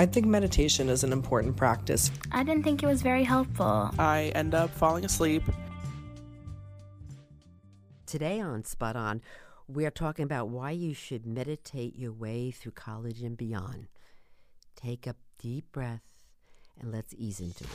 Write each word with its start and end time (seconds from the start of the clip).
I 0.00 0.06
think 0.06 0.24
meditation 0.24 0.88
is 0.88 1.04
an 1.04 1.12
important 1.12 1.58
practice. 1.58 2.10
I 2.32 2.42
didn't 2.42 2.62
think 2.62 2.82
it 2.82 2.86
was 2.86 3.02
very 3.02 3.22
helpful. 3.22 3.90
I 3.98 4.32
end 4.34 4.54
up 4.54 4.70
falling 4.70 5.04
asleep. 5.04 5.42
Today 8.06 8.40
on 8.40 8.64
Spot 8.64 8.96
On, 8.96 9.20
we're 9.68 9.90
talking 9.90 10.22
about 10.22 10.48
why 10.48 10.70
you 10.70 10.94
should 10.94 11.26
meditate 11.26 11.96
your 11.96 12.12
way 12.12 12.50
through 12.50 12.72
college 12.72 13.20
and 13.20 13.36
beyond. 13.36 13.88
Take 14.74 15.06
a 15.06 15.16
deep 15.38 15.70
breath 15.70 16.00
and 16.80 16.90
let's 16.90 17.12
ease 17.18 17.40
into 17.40 17.64
it. 17.64 17.70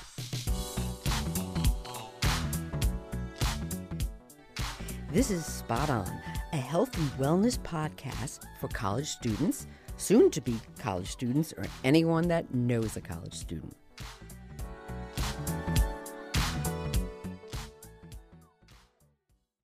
This 5.12 5.30
is 5.30 5.46
Spot 5.46 5.92
On, 5.92 6.12
a 6.54 6.58
health 6.58 6.98
and 6.98 7.08
wellness 7.20 7.60
podcast 7.60 8.40
for 8.60 8.68
college 8.70 9.10
students, 9.10 9.68
soon 9.98 10.30
to 10.32 10.42
be 10.42 10.60
college 10.80 11.10
students, 11.10 11.54
or 11.58 11.66
anyone 11.84 12.28
that 12.28 12.54
knows 12.54 12.96
a 12.98 13.02
college 13.02 13.34
student. 13.34 13.76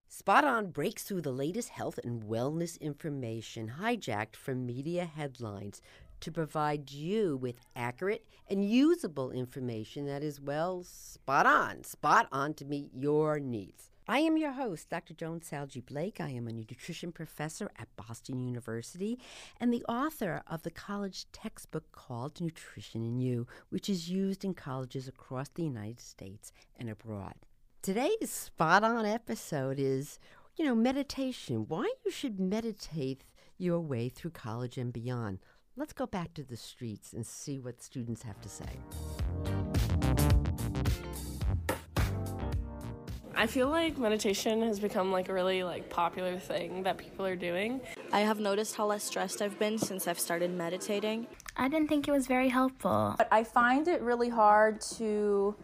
Spot 0.07 0.43
On 0.43 0.67
breaks 0.67 1.03
through 1.03 1.21
the 1.21 1.31
latest 1.31 1.70
health 1.70 1.99
and 2.03 2.23
wellness 2.23 2.79
information 2.79 3.73
hijacked 3.79 4.35
from 4.35 4.65
media 4.65 5.03
headlines 5.03 5.81
to 6.21 6.31
provide 6.31 6.91
you 6.91 7.35
with 7.37 7.55
accurate 7.75 8.25
and 8.48 8.63
usable 8.63 9.31
information 9.31 10.05
that 10.05 10.23
is, 10.23 10.39
well, 10.39 10.84
spot 10.84 11.45
on, 11.45 11.84
spot 11.84 12.27
on 12.31 12.53
to 12.53 12.65
meet 12.65 12.91
your 12.93 13.39
needs. 13.39 13.90
I 14.11 14.20
am 14.20 14.35
your 14.35 14.51
host, 14.51 14.89
Dr. 14.89 15.13
Joan 15.13 15.41
Salge 15.41 15.85
Blake. 15.85 16.20
I 16.20 16.31
am 16.31 16.45
a 16.45 16.51
nutrition 16.51 17.13
professor 17.13 17.71
at 17.79 17.88
Boston 17.95 18.45
University 18.45 19.17
and 19.57 19.73
the 19.73 19.85
author 19.85 20.43
of 20.47 20.63
the 20.63 20.70
college 20.70 21.27
textbook 21.31 21.93
called 21.93 22.41
Nutrition 22.41 23.17
& 23.20 23.21
You, 23.21 23.47
which 23.70 23.89
is 23.89 24.09
used 24.09 24.43
in 24.43 24.54
colleges 24.54 25.07
across 25.07 25.48
the 25.48 25.63
United 25.63 26.01
States 26.01 26.51
and 26.77 26.89
abroad. 26.89 27.35
Today's 27.82 28.29
spot 28.29 28.84
on 28.84 29.05
episode 29.05 29.79
is, 29.79 30.20
you 30.57 30.65
know, 30.65 30.76
meditation. 30.76 31.63
Why 31.70 31.89
you 32.04 32.12
should 32.12 32.37
meditate 32.37 33.23
your 33.57 33.79
way 33.79 34.09
through 34.09 34.32
college 34.32 34.77
and 34.77 34.91
beyond. 34.91 35.39
Let's 35.77 35.93
go 35.93 36.05
back 36.05 36.34
to 36.34 36.43
the 36.43 36.57
streets 36.57 37.13
and 37.13 37.26
see 37.26 37.59
what 37.59 37.82
students 37.82 38.23
have 38.23 38.41
to 38.41 38.49
say. 38.49 39.20
I 43.41 43.47
feel 43.47 43.70
like 43.70 43.97
meditation 43.97 44.61
has 44.61 44.79
become 44.79 45.11
like 45.11 45.27
a 45.27 45.34
really 45.34 45.63
like 45.63 45.89
popular 45.89 46.37
thing 46.37 46.84
that 46.84 46.99
people 46.99 47.25
are 47.25 47.35
doing. 47.35 47.81
I 48.13 48.20
have 48.20 48.39
noticed 48.39 48.75
how 48.75 48.85
less 48.85 49.03
stressed 49.03 49.41
I've 49.41 49.57
been 49.57 49.79
since 49.79 50.07
I've 50.07 50.20
started 50.20 50.51
meditating. 50.51 51.25
I 51.57 51.67
didn't 51.67 51.87
think 51.87 52.07
it 52.07 52.11
was 52.11 52.27
very 52.27 52.49
helpful. 52.49 53.15
But 53.17 53.29
I 53.31 53.43
find 53.43 53.87
it 53.87 53.99
really 54.01 54.29
hard 54.29 54.79
to 54.98 55.55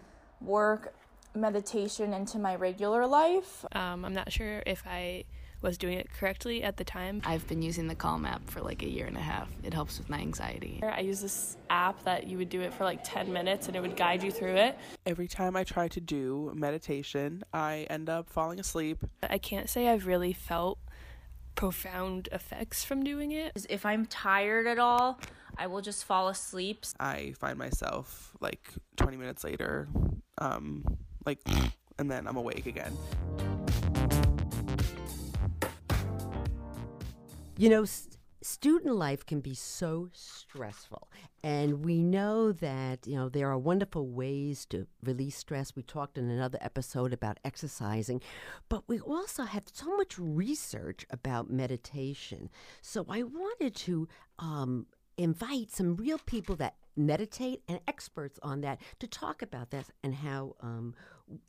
work 0.42 0.96
meditation 1.36 2.14
into 2.14 2.40
my 2.40 2.56
regular 2.56 3.06
life. 3.06 3.64
Um, 3.74 4.06
I'm 4.06 4.14
not 4.16 4.32
sure 4.32 4.64
if 4.66 4.82
I 4.88 5.26
was 5.62 5.78
doing 5.78 5.98
it 5.98 6.12
correctly 6.12 6.64
at 6.64 6.78
the 6.78 6.84
time. 6.84 7.22
I've 7.26 7.48
been 7.48 7.62
using 7.62 7.88
the 7.88 7.96
Calm 7.96 8.26
app 8.26 8.48
for 8.50 8.62
like 8.62 8.84
a 8.84 8.90
year 8.90 9.06
and 9.06 9.18
a 9.18 9.22
half. 9.22 9.50
It 9.64 9.74
helps 9.74 9.98
with 9.98 10.10
my 10.10 10.20
anxiety. 10.20 10.80
I 10.84 11.02
use 11.02 11.22
this 11.22 11.58
app 11.70 12.04
that 12.04 12.28
you 12.28 12.38
would 12.38 12.50
do 12.50 12.62
it 12.62 12.74
for 12.74 12.84
like 12.84 13.04
10 13.04 13.32
minutes 13.32 13.68
and 13.68 13.76
it 13.76 13.82
would 13.82 13.98
guide 13.98 14.24
you 14.24 14.32
through 14.32 14.56
it. 14.56 14.78
Every 15.06 15.28
time 15.28 15.56
I 15.56 15.64
try 15.64 15.88
to 15.90 16.02
do 16.02 16.52
meditation, 16.56 17.44
I 17.54 17.88
end 17.90 18.10
up 18.10 18.30
falling 18.30 18.60
asleep. 18.60 19.00
I 19.24 19.38
can't 19.38 19.70
say 19.70 19.88
I've 19.88 20.06
really 20.06 20.34
felt 20.34 20.80
profound 21.56 22.30
effects 22.32 22.86
from 22.86 23.04
doing 23.04 23.32
it. 23.32 23.52
If 23.70 23.86
I'm 23.86 24.06
tired 24.06 24.68
at 24.68 24.78
all, 24.78 25.20
I 25.58 25.68
will 25.68 25.82
just 25.82 26.06
fall 26.06 26.28
asleep. 26.28 26.86
I 27.00 27.34
find 27.40 27.58
myself 27.58 28.36
like 28.40 28.70
20 28.98 29.18
minutes 29.18 29.44
later, 29.44 29.88
um, 30.38 30.86
like, 31.26 31.40
and 31.98 32.10
then 32.12 32.28
I'm 32.28 32.38
awake 32.38 32.68
again. 32.68 32.96
You 37.58 37.70
know, 37.70 37.86
st- 37.86 38.18
student 38.42 38.96
life 38.96 39.26
can 39.26 39.40
be 39.42 39.56
so 39.56 40.10
stressful. 40.14 41.10
And 41.44 41.84
we 41.84 42.04
know 42.04 42.52
that, 42.52 43.08
you 43.08 43.16
know, 43.16 43.30
there 43.30 43.50
are 43.50 43.58
wonderful 43.58 44.08
ways 44.08 44.66
to 44.68 44.86
release 45.04 45.38
stress. 45.38 45.76
We 45.76 45.82
talked 45.82 46.18
in 46.18 46.30
another 46.30 46.60
episode 46.62 47.14
about 47.14 47.40
exercising, 47.44 48.22
but 48.70 48.84
we 48.88 49.00
also 49.00 49.44
have 49.44 49.64
so 49.74 49.96
much 49.98 50.20
research 50.20 51.06
about 51.10 51.50
meditation. 51.50 52.50
So 52.82 53.06
I 53.10 53.24
wanted 53.24 53.76
to 53.76 54.08
um, 54.38 54.86
invite 55.18 55.72
some 55.72 55.96
real 55.96 56.20
people 56.20 56.56
that 56.58 56.76
meditate 56.96 57.62
and 57.68 57.80
experts 57.88 58.40
on 58.44 58.62
that 58.62 58.80
to 59.00 59.08
talk 59.08 59.42
about 59.42 59.72
that 59.72 59.86
and 60.04 60.14
how 60.14 60.56
um, 60.62 60.94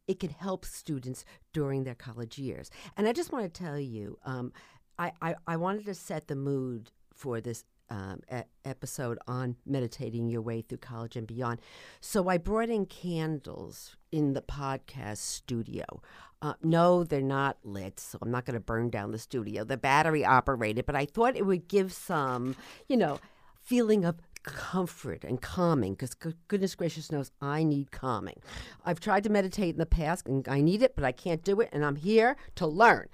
it 0.07 0.21
can 0.21 0.31
help 0.31 0.65
students 0.65 1.25
during 1.53 1.85
their 1.85 1.95
college 1.95 2.39
years. 2.39 2.71
And 2.97 3.07
I 3.09 3.13
just 3.13 3.33
want 3.33 3.53
to 3.53 3.63
tell 3.63 3.79
you, 3.79 4.19
um, 4.25 4.53
I, 4.99 5.13
I, 5.23 5.35
I 5.47 5.57
wanted 5.57 5.87
to 5.87 5.95
set 5.95 6.29
the 6.29 6.37
mood 6.37 6.91
for 7.15 7.41
this 7.41 7.65
um, 7.91 8.21
e- 8.33 8.43
episode 8.65 9.19
on 9.27 9.57
meditating 9.65 10.29
your 10.29 10.43
way 10.43 10.61
through 10.63 10.79
college 10.79 11.17
and 11.17 11.27
beyond. 11.27 11.61
So 12.01 12.29
I 12.29 12.39
brought 12.39 12.69
in 12.69 12.87
candles 12.87 13.97
in 14.13 14.35
the 14.35 14.43
podcast 14.43 15.19
studio. 15.19 15.85
Uh, 16.41 16.55
no, 16.63 17.03
they're 17.03 17.21
not 17.21 17.59
lit, 17.65 17.99
so 17.99 18.19
I'm 18.23 18.31
not 18.31 18.45
going 18.45 18.55
to 18.55 18.61
burn 18.61 18.91
down 18.91 19.11
the 19.11 19.19
studio. 19.19 19.65
They're 19.65 19.77
battery 19.77 20.25
operated, 20.25 20.87
but 20.87 20.95
I 20.95 21.07
thought 21.07 21.37
it 21.37 21.47
would 21.47 21.69
give 21.69 21.93
some, 21.93 22.55
you 22.89 22.97
know, 22.97 23.19
feeling 23.63 24.05
of 24.05 24.17
comfort 24.45 25.25
and 25.25 25.43
calming 25.43 25.95
because 25.95 26.15
goodness 26.47 26.75
gracious 26.75 27.11
knows 27.11 27.33
I 27.41 27.65
need 27.65 27.91
calming. 27.91 28.41
I've 28.85 29.01
tried 29.01 29.25
to 29.25 29.31
meditate 29.31 29.75
in 29.75 29.79
the 29.79 29.87
past 29.87 30.27
and 30.27 30.47
I 30.49 30.61
need 30.61 30.83
it, 30.83 30.95
but 30.95 31.05
I 31.05 31.13
can't 31.13 31.43
do 31.43 31.61
it, 31.61 31.71
and 31.73 31.85
I'm 31.85 31.97
here 31.97 32.37
to 32.55 32.67
learn. 32.67 33.09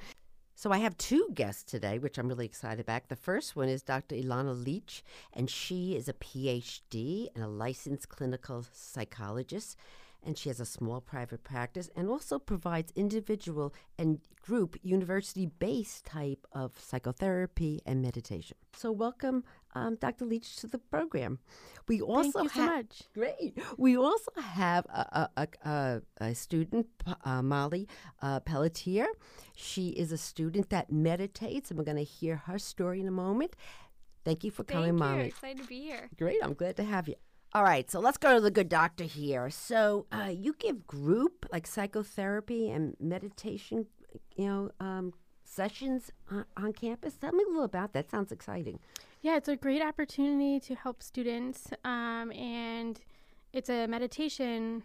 So 0.56 0.70
I 0.70 0.78
have 0.78 0.96
two 0.96 1.30
guests 1.34 1.64
today, 1.64 1.98
which 1.98 2.16
I'm 2.16 2.28
really 2.28 2.46
excited 2.46 2.80
about. 2.80 3.08
The 3.08 3.16
first 3.16 3.56
one 3.56 3.68
is 3.68 3.82
Dr. 3.82 4.14
Ilana 4.14 4.64
Leach, 4.64 5.02
and 5.32 5.50
she 5.50 5.96
is 5.96 6.08
a 6.08 6.12
PhD 6.12 7.28
and 7.34 7.42
a 7.42 7.48
licensed 7.48 8.08
clinical 8.08 8.64
psychologist. 8.72 9.76
And 10.24 10.38
she 10.38 10.48
has 10.48 10.60
a 10.60 10.66
small 10.66 11.00
private 11.00 11.44
practice 11.44 11.90
and 11.94 12.08
also 12.08 12.38
provides 12.38 12.92
individual 12.96 13.74
and 13.98 14.20
group 14.40 14.76
university 14.82 15.46
based 15.46 16.04
type 16.04 16.46
of 16.52 16.72
psychotherapy 16.78 17.80
and 17.86 18.02
meditation. 18.02 18.56
So, 18.76 18.92
welcome, 18.92 19.44
um, 19.74 19.96
Dr. 19.96 20.24
Leach, 20.24 20.56
to 20.56 20.66
the 20.66 20.78
program. 20.78 21.38
We 21.88 22.00
also 22.00 22.40
Thank 22.40 22.54
you 22.56 22.62
have 22.62 22.70
so 22.70 22.76
much. 22.76 23.02
Great. 23.14 23.58
We 23.76 23.96
also 23.96 24.32
have 24.40 24.86
a, 24.86 25.28
a, 25.36 25.48
a, 25.64 26.02
a, 26.18 26.34
student, 26.34 26.86
uh, 27.24 27.42
Molly 27.42 27.88
uh, 28.22 28.40
Pelletier. 28.40 29.06
She 29.56 29.88
is 29.90 30.12
a 30.12 30.18
student 30.18 30.70
that 30.70 30.90
meditates, 30.90 31.70
and 31.70 31.78
we're 31.78 31.84
going 31.84 31.96
to 31.96 32.04
hear 32.04 32.36
her 32.36 32.58
story 32.58 33.00
in 33.00 33.08
a 33.08 33.12
moment. 33.12 33.54
Thank 34.24 34.42
you 34.42 34.50
for 34.50 34.64
coming, 34.64 34.98
Thank 34.98 35.10
you. 35.10 35.16
Molly. 35.16 35.26
Excited 35.28 35.62
to 35.62 35.68
be 35.68 35.80
here. 35.80 36.08
Great. 36.18 36.38
I'm 36.42 36.54
glad 36.54 36.76
to 36.76 36.84
have 36.84 37.08
you. 37.08 37.16
All 37.56 37.62
right, 37.62 37.88
so 37.88 38.00
let's 38.00 38.18
go 38.18 38.34
to 38.34 38.40
the 38.40 38.50
good 38.50 38.68
doctor 38.68 39.04
here. 39.04 39.48
So, 39.48 40.06
uh, 40.10 40.28
you 40.28 40.56
give 40.58 40.88
group 40.88 41.46
like 41.52 41.68
psychotherapy 41.68 42.68
and 42.68 42.96
meditation, 42.98 43.86
you 44.34 44.46
know, 44.46 44.70
um, 44.80 45.12
sessions 45.44 46.10
on, 46.28 46.46
on 46.56 46.72
campus. 46.72 47.14
Tell 47.14 47.30
me 47.30 47.44
a 47.44 47.48
little 47.48 47.62
about 47.62 47.92
that. 47.92 48.10
Sounds 48.10 48.32
exciting. 48.32 48.80
Yeah, 49.22 49.36
it's 49.36 49.46
a 49.46 49.54
great 49.54 49.82
opportunity 49.82 50.58
to 50.66 50.74
help 50.74 51.00
students, 51.00 51.68
um, 51.84 52.32
and 52.32 53.00
it's 53.52 53.70
a 53.70 53.86
meditation 53.86 54.82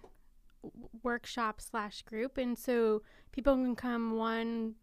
workshop 1.01 1.61
slash 1.61 2.03
group, 2.03 2.37
and 2.37 2.55
so 2.55 3.01
people 3.31 3.55
can 3.55 3.75
come 3.75 4.15
one. 4.15 4.75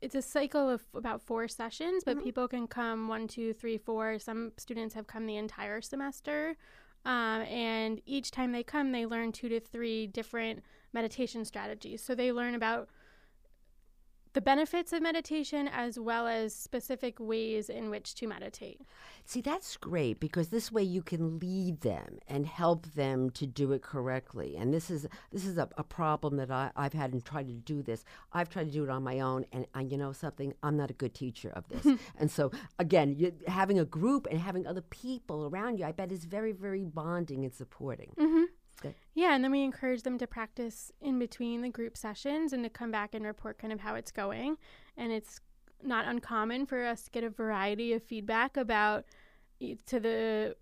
It's 0.00 0.16
a 0.16 0.22
cycle 0.22 0.68
of 0.68 0.82
about 0.92 1.22
four 1.22 1.46
sessions, 1.46 2.02
but 2.04 2.24
people 2.24 2.48
can 2.48 2.66
come 2.66 3.06
one, 3.06 3.28
two, 3.28 3.52
three, 3.52 3.78
four. 3.78 4.18
Some 4.18 4.50
students 4.56 4.94
have 4.94 5.06
come 5.06 5.26
the 5.26 5.36
entire 5.36 5.80
semester, 5.80 6.56
um, 7.04 7.42
and 7.42 8.00
each 8.06 8.30
time 8.30 8.52
they 8.52 8.62
come, 8.62 8.92
they 8.92 9.06
learn 9.06 9.32
two 9.32 9.48
to 9.48 9.60
three 9.60 10.06
different 10.06 10.62
meditation 10.92 11.44
strategies. 11.44 12.02
So 12.02 12.14
they 12.14 12.32
learn 12.32 12.54
about 12.54 12.88
the 14.32 14.40
benefits 14.40 14.92
of 14.92 15.02
meditation 15.02 15.68
as 15.68 15.98
well 15.98 16.26
as 16.26 16.54
specific 16.54 17.18
ways 17.20 17.68
in 17.68 17.90
which 17.90 18.14
to 18.16 18.26
meditate. 18.26 18.80
See, 19.24 19.40
that's 19.40 19.76
great 19.76 20.20
because 20.20 20.48
this 20.48 20.72
way 20.72 20.82
you 20.82 21.02
can 21.02 21.38
lead 21.38 21.82
them 21.82 22.18
and 22.26 22.46
help 22.46 22.86
them 22.94 23.30
to 23.30 23.46
do 23.46 23.72
it 23.72 23.82
correctly. 23.82 24.56
And 24.56 24.72
this 24.72 24.90
is 24.90 25.06
this 25.30 25.44
is 25.44 25.58
a, 25.58 25.68
a 25.76 25.84
problem 25.84 26.36
that 26.36 26.50
I, 26.50 26.70
I've 26.76 26.92
had 26.92 27.12
in 27.12 27.20
trying 27.20 27.46
to 27.46 27.52
do 27.52 27.82
this. 27.82 28.04
I've 28.32 28.48
tried 28.48 28.64
to 28.64 28.72
do 28.72 28.84
it 28.84 28.90
on 28.90 29.02
my 29.02 29.20
own, 29.20 29.44
and 29.52 29.66
I, 29.74 29.82
you 29.82 29.96
know 29.96 30.12
something, 30.12 30.54
I'm 30.62 30.76
not 30.76 30.90
a 30.90 30.94
good 30.94 31.14
teacher 31.14 31.50
of 31.50 31.68
this. 31.68 31.98
and 32.18 32.30
so, 32.30 32.50
again, 32.78 33.14
you, 33.16 33.32
having 33.46 33.78
a 33.78 33.84
group 33.84 34.26
and 34.30 34.40
having 34.40 34.66
other 34.66 34.82
people 34.82 35.46
around 35.46 35.78
you, 35.78 35.84
I 35.84 35.92
bet 35.92 36.10
is 36.10 36.24
very, 36.24 36.52
very 36.52 36.84
bonding 36.84 37.44
and 37.44 37.54
supporting. 37.54 38.14
Mm-hmm. 38.18 38.44
Good. 38.82 38.94
Yeah, 39.14 39.34
and 39.34 39.42
then 39.42 39.52
we 39.52 39.62
encourage 39.62 40.02
them 40.02 40.18
to 40.18 40.26
practice 40.26 40.92
in 41.00 41.18
between 41.18 41.62
the 41.62 41.68
group 41.68 41.96
sessions 41.96 42.52
and 42.52 42.62
to 42.64 42.70
come 42.70 42.90
back 42.90 43.14
and 43.14 43.24
report 43.24 43.58
kind 43.58 43.72
of 43.72 43.80
how 43.80 43.94
it's 43.94 44.10
going. 44.10 44.58
And 44.96 45.12
it's 45.12 45.40
not 45.82 46.06
uncommon 46.06 46.66
for 46.66 46.84
us 46.84 47.04
to 47.04 47.10
get 47.10 47.24
a 47.24 47.30
variety 47.30 47.92
of 47.92 48.02
feedback 48.02 48.56
about 48.56 49.04
to 49.86 50.00
the 50.00 50.56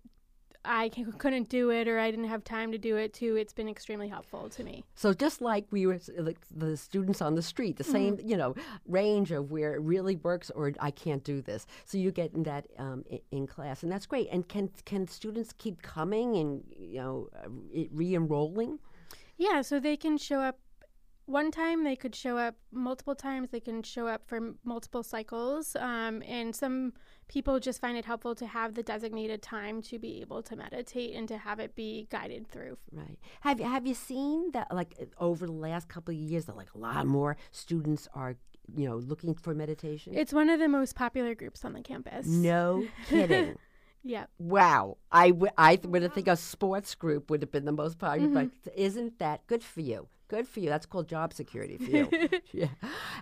I 0.63 0.89
couldn't 1.17 1.49
do 1.49 1.71
it 1.71 1.87
or 1.87 1.97
I 1.97 2.11
didn't 2.11 2.27
have 2.29 2.43
time 2.43 2.71
to 2.71 2.77
do 2.77 2.95
it 2.97 3.13
too, 3.13 3.35
it's 3.35 3.53
been 3.53 3.67
extremely 3.67 4.07
helpful 4.07 4.49
to 4.49 4.63
me. 4.63 4.83
So 4.95 5.13
just 5.13 5.41
like 5.41 5.65
we 5.71 5.87
were 5.87 5.99
like 6.17 6.37
the 6.55 6.77
students 6.77 7.21
on 7.21 7.35
the 7.35 7.41
street, 7.41 7.77
the 7.77 7.83
same 7.83 8.17
Mm-hmm. 8.17 8.29
you 8.29 8.37
know 8.37 8.55
range 8.87 9.31
of 9.31 9.51
where 9.51 9.73
it 9.75 9.81
really 9.81 10.17
works 10.17 10.49
or 10.51 10.73
I 10.79 10.91
can't 10.91 11.23
do 11.23 11.41
this. 11.41 11.65
So 11.85 11.97
you 11.97 12.11
get 12.11 12.33
in 12.33 12.43
that 12.43 12.67
um, 12.77 13.03
in, 13.09 13.19
in 13.31 13.47
class, 13.47 13.83
and 13.83 13.91
that's 13.91 14.05
great. 14.05 14.27
And 14.31 14.47
can 14.47 14.69
can 14.85 15.07
students 15.07 15.53
keep 15.57 15.81
coming 15.81 16.35
and 16.37 16.63
you 16.77 16.99
know 16.99 17.29
uh, 17.43 17.49
re-enrolling? 17.91 18.79
Yeah, 19.37 19.61
so 19.61 19.79
they 19.79 19.97
can 19.97 20.17
show 20.17 20.41
up 20.41 20.59
one 21.31 21.49
time, 21.51 21.83
they 21.83 21.95
could 21.95 22.13
show 22.15 22.37
up 22.37 22.55
multiple 22.71 23.15
times, 23.15 23.49
they 23.51 23.59
can 23.59 23.83
show 23.83 24.07
up 24.07 24.21
for 24.27 24.37
m- 24.37 24.59
multiple 24.63 25.03
cycles. 25.03 25.75
Um, 25.75 26.21
and 26.27 26.55
some 26.55 26.93
people 27.27 27.59
just 27.59 27.79
find 27.81 27.97
it 27.97 28.05
helpful 28.05 28.35
to 28.35 28.45
have 28.45 28.73
the 28.75 28.83
designated 28.83 29.41
time 29.41 29.81
to 29.83 29.97
be 29.97 30.21
able 30.21 30.43
to 30.43 30.55
meditate 30.55 31.15
and 31.15 31.27
to 31.29 31.37
have 31.37 31.59
it 31.59 31.75
be 31.75 32.07
guided 32.11 32.47
through. 32.49 32.77
Right. 32.91 33.17
Have 33.41 33.59
you 33.59 33.65
have 33.65 33.87
you 33.87 33.93
seen 33.93 34.51
that 34.51 34.67
like 34.73 34.93
over 35.17 35.45
the 35.45 35.51
last 35.53 35.87
couple 35.87 36.13
of 36.13 36.19
years 36.19 36.45
that 36.45 36.57
like 36.57 36.73
a 36.75 36.77
lot 36.77 37.07
more 37.07 37.37
students 37.51 38.07
are 38.13 38.35
you 38.75 38.87
know 38.87 38.97
looking 38.97 39.33
for 39.33 39.53
meditation? 39.55 40.13
It's 40.15 40.33
one 40.33 40.49
of 40.49 40.59
the 40.59 40.67
most 40.67 40.95
popular 40.95 41.33
groups 41.35 41.63
on 41.63 41.73
the 41.73 41.81
campus. 41.81 42.27
no 42.27 42.85
kidding. 43.07 43.55
Yeah. 44.03 44.25
Wow. 44.39 44.97
I, 45.11 45.29
w- 45.29 45.51
I 45.57 45.75
th- 45.75 45.85
would 45.87 46.01
have 46.01 46.13
think 46.13 46.27
a 46.27 46.35
sports 46.35 46.95
group 46.95 47.29
would 47.29 47.43
have 47.43 47.51
been 47.51 47.65
the 47.65 47.71
most 47.71 47.99
popular, 47.99 48.29
but 48.63 48.73
isn't 48.75 49.19
that 49.19 49.45
good 49.45 49.63
for 49.63 49.81
you? 49.81 50.07
Good 50.31 50.47
for 50.47 50.61
you. 50.61 50.69
That's 50.69 50.85
called 50.85 51.09
job 51.09 51.33
security 51.33 51.77
for 51.77 51.91
you. 51.91 52.05
yeah. 52.53 52.67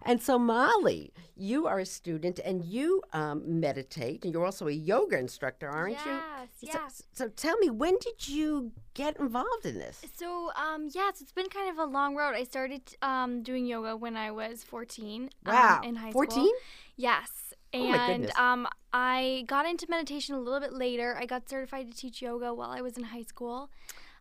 And 0.04 0.22
so, 0.22 0.38
Molly, 0.38 1.12
you 1.36 1.66
are 1.66 1.80
a 1.80 1.86
student 1.86 2.40
and 2.46 2.64
you 2.64 3.02
um, 3.14 3.60
meditate, 3.60 4.24
and 4.24 4.32
you're 4.32 4.46
also 4.46 4.68
a 4.68 4.78
yoga 4.92 5.18
instructor, 5.18 5.68
aren't 5.68 5.98
you? 6.06 6.12
Yes, 6.12 6.50
So, 6.62 6.68
yeah. 6.72 6.88
so 7.14 7.28
tell 7.46 7.58
me, 7.58 7.72
when 7.72 7.96
did 8.00 8.28
you 8.28 8.72
get 8.94 9.20
involved 9.20 9.66
in 9.66 9.80
this? 9.80 9.98
So, 10.16 10.52
um, 10.56 10.90
yes, 10.94 11.20
it's 11.20 11.32
been 11.32 11.50
kind 11.50 11.68
of 11.72 11.80
a 11.80 11.86
long 11.98 12.16
road. 12.16 12.36
I 12.36 12.44
started 12.44 12.84
um, 13.02 13.42
doing 13.42 13.66
yoga 13.66 13.98
when 13.98 14.16
I 14.16 14.30
was 14.30 14.64
14. 14.64 15.32
Wow. 15.48 15.80
Um, 15.80 15.90
in 15.90 15.96
high 15.96 16.12
14? 16.12 16.32
school. 16.32 16.52
Yes. 16.96 17.30
Oh, 17.74 17.80
my 17.90 17.96
And 17.98 18.22
goodness. 18.24 18.38
um, 18.40 18.68
I 18.94 19.46
got 19.48 19.66
into 19.66 19.88
meditation 19.90 20.36
a 20.36 20.40
little 20.40 20.60
bit 20.60 20.74
later. 20.74 21.18
I 21.20 21.26
got 21.26 21.50
certified 21.50 21.90
to 21.92 21.98
teach 21.98 22.22
yoga 22.22 22.54
while 22.54 22.70
I 22.72 22.82
was 22.82 22.98
in 22.98 23.04
high 23.06 23.24
school. 23.24 23.70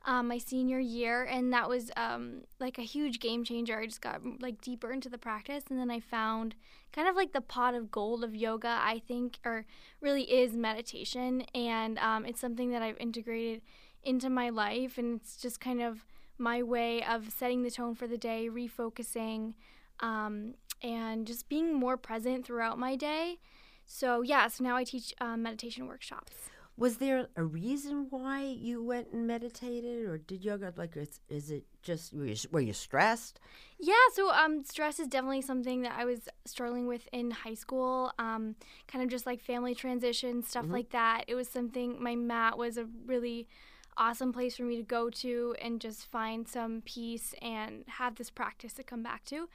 Um, 0.05 0.29
my 0.29 0.39
senior 0.39 0.79
year, 0.79 1.25
and 1.25 1.53
that 1.53 1.69
was 1.69 1.91
um, 1.97 2.43
like 2.61 2.79
a 2.79 2.83
huge 2.83 3.21
game 3.21 3.45
changer. 3.45 3.79
I 3.79 3.85
just 3.85 4.00
got 4.00 4.21
like 4.41 4.61
deeper 4.61 4.91
into 4.91 5.09
the 5.09 5.19
practice, 5.19 5.65
and 5.69 5.79
then 5.79 5.91
I 5.91 6.00
found 6.00 6.55
kind 6.93 7.09
of 7.09 7.17
like 7.17 7.33
the 7.33 7.41
pot 7.43 7.75
of 7.75 7.91
gold 7.91 8.25
of 8.25 8.35
yoga. 8.35 8.79
I 8.81 9.03
think, 9.06 9.39
or 9.45 9.67
really 10.00 10.23
is 10.23 10.56
meditation, 10.56 11.43
and 11.55 11.99
um, 11.99 12.25
it's 12.25 12.41
something 12.41 12.71
that 12.71 12.81
I've 12.81 12.97
integrated 12.99 13.61
into 14.03 14.31
my 14.31 14.49
life, 14.49 14.97
and 14.97 15.21
it's 15.21 15.37
just 15.37 15.61
kind 15.61 15.83
of 15.83 16.06
my 16.39 16.62
way 16.62 17.03
of 17.03 17.31
setting 17.31 17.62
the 17.62 17.71
tone 17.71 17.95
for 17.95 18.06
the 18.06 18.17
day, 18.17 18.49
refocusing, 18.49 19.55
um, 20.00 20.55
and 20.81 21.27
just 21.27 21.49
being 21.49 21.75
more 21.75 21.97
present 21.97 22.47
throughout 22.47 22.79
my 22.79 22.97
day. 22.97 23.41
So 23.85 24.23
yeah, 24.23 24.47
so 24.49 24.62
now 24.65 24.77
I 24.77 24.85
teach 24.85 25.12
um, 25.21 25.43
meditation 25.43 25.87
workshops. 25.87 26.50
Was 26.79 26.99
there 26.99 27.27
a 27.35 27.43
reason 27.43 28.07
why 28.09 28.45
you 28.45 28.81
went 28.81 29.09
and 29.13 29.27
meditated, 29.27 30.07
or 30.07 30.17
did 30.17 30.45
yoga? 30.45 30.73
Like, 30.77 30.97
is, 30.97 31.21
is 31.29 31.51
it 31.51 31.65
just 31.83 32.15
were 32.15 32.27
you, 32.27 32.37
were 32.53 32.61
you 32.61 32.73
stressed? 32.73 33.41
Yeah, 33.81 33.95
so 34.15 34.31
um, 34.31 34.63
stress 34.63 35.01
is 35.01 35.09
definitely 35.09 35.43
something 35.43 35.83
that 35.83 35.97
I 35.99 36.05
was 36.05 36.29
struggling 36.45 36.87
with 36.87 37.09
in 37.13 37.33
high 37.33 37.55
school. 37.55 38.13
Um, 38.21 38.55
kind 38.87 39.03
of 39.03 39.11
just 39.11 39.27
like 39.27 39.41
family 39.41 39.75
transition 39.75 40.45
stuff 40.45 40.67
like 40.69 40.91
that. 40.91 41.25
It 41.27 41.35
was 41.35 41.49
something. 41.49 42.01
My 42.01 42.15
mat 42.15 42.57
was 42.57 42.79
a 42.79 42.87
really 43.07 43.49
awesome 43.97 44.33
place 44.33 44.57
for 44.57 44.63
me 44.63 44.77
to 44.77 44.85
go 44.85 45.11
to 45.11 45.57
and 45.61 45.81
just 45.81 46.07
find 46.07 46.47
some 46.47 46.83
peace 46.85 47.35
and 47.43 47.83
have 47.89 48.15
this 48.15 48.31
practice 48.31 48.73
to 48.75 48.85
come 48.85 49.03
back 49.03 49.25
to. 49.25 49.49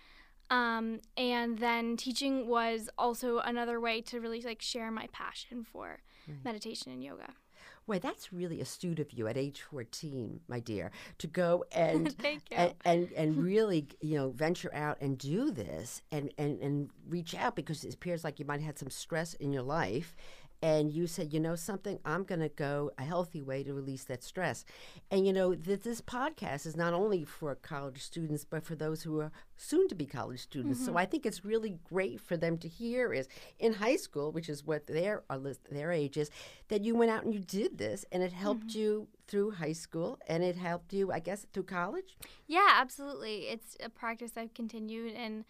Um, 0.49 0.99
and 1.15 1.57
then 1.57 1.95
teaching 1.95 2.47
was 2.47 2.89
also 2.97 3.37
another 3.39 3.79
way 3.79 4.01
to 4.01 4.19
really 4.19 4.41
like 4.41 4.61
share 4.61 4.91
my 4.91 5.07
passion 5.13 5.63
for 5.63 6.01
Mm. 6.29 6.43
meditation 6.43 6.91
and 6.91 7.03
yoga. 7.03 7.33
Wait, 7.85 8.01
that's 8.01 8.31
really 8.31 8.61
astute 8.61 8.99
of 8.99 9.11
you 9.11 9.27
at 9.27 9.37
age 9.37 9.61
14, 9.61 10.39
my 10.47 10.59
dear, 10.59 10.89
to 11.17 11.27
go 11.27 11.65
and 11.71 12.15
and, 12.51 12.73
and 12.85 13.11
and 13.11 13.37
really, 13.43 13.87
you 14.01 14.15
know, 14.17 14.29
venture 14.29 14.73
out 14.73 14.97
and 15.01 15.17
do 15.17 15.51
this 15.51 16.01
and, 16.11 16.31
and, 16.37 16.59
and 16.61 16.89
reach 17.09 17.35
out 17.35 17.55
because 17.55 17.83
it 17.83 17.93
appears 17.93 18.23
like 18.23 18.39
you 18.39 18.45
might 18.45 18.61
have 18.61 18.67
had 18.67 18.79
some 18.79 18.89
stress 18.89 19.33
in 19.35 19.51
your 19.51 19.63
life. 19.63 20.15
And 20.63 20.93
you 20.93 21.07
said, 21.07 21.33
you 21.33 21.41
know 21.41 21.55
something, 21.55 21.99
I'm 22.05 22.23
going 22.23 22.39
to 22.39 22.47
go 22.47 22.89
a 22.97 23.03
healthy 23.03 23.41
way 23.41 23.63
to 23.63 23.73
release 23.73 24.05
that 24.05 24.23
stress. 24.23 24.63
And 25.11 25.27
you 25.27 25.33
know, 25.33 25.53
that 25.53 25.83
this 25.83 25.99
podcast 25.99 26.65
is 26.65 26.77
not 26.77 26.93
only 26.93 27.25
for 27.25 27.53
college 27.55 28.01
students, 28.01 28.45
but 28.45 28.63
for 28.63 28.73
those 28.73 29.03
who 29.03 29.19
are 29.19 29.31
soon 29.57 29.89
to 29.89 29.95
be 29.95 30.05
college 30.05 30.39
students. 30.39 30.79
So 30.79 30.87
mm-hmm. 30.87 30.99
I 30.99 31.05
think 31.05 31.25
it's 31.25 31.43
really 31.43 31.79
great 31.83 32.21
for 32.21 32.37
them 32.37 32.57
to 32.59 32.69
hear 32.69 33.11
is 33.11 33.27
in 33.59 33.73
high 33.73 33.97
school, 33.97 34.31
which 34.31 34.47
is 34.47 34.63
what 34.65 34.87
their 34.87 35.23
uh, 35.29 35.37
their 35.69 35.91
age 35.91 36.15
is, 36.15 36.31
that 36.69 36.85
you 36.85 36.95
went 36.95 37.11
out 37.11 37.25
and 37.25 37.33
you 37.33 37.41
did 37.41 37.77
this, 37.77 38.05
and 38.13 38.23
it 38.23 38.31
helped 38.31 38.67
mm-hmm. 38.67 38.79
you 38.79 39.07
through 39.27 39.51
high 39.51 39.73
school, 39.73 40.17
and 40.27 40.43
it 40.43 40.55
helped 40.55 40.93
you, 40.93 41.11
I 41.11 41.19
guess, 41.19 41.45
through 41.51 41.63
college. 41.63 42.15
Yeah, 42.47 42.69
absolutely. 42.75 43.47
It's 43.47 43.75
a 43.83 43.89
practice 43.89 44.31
I've 44.37 44.53
continued, 44.53 45.13
and 45.13 45.43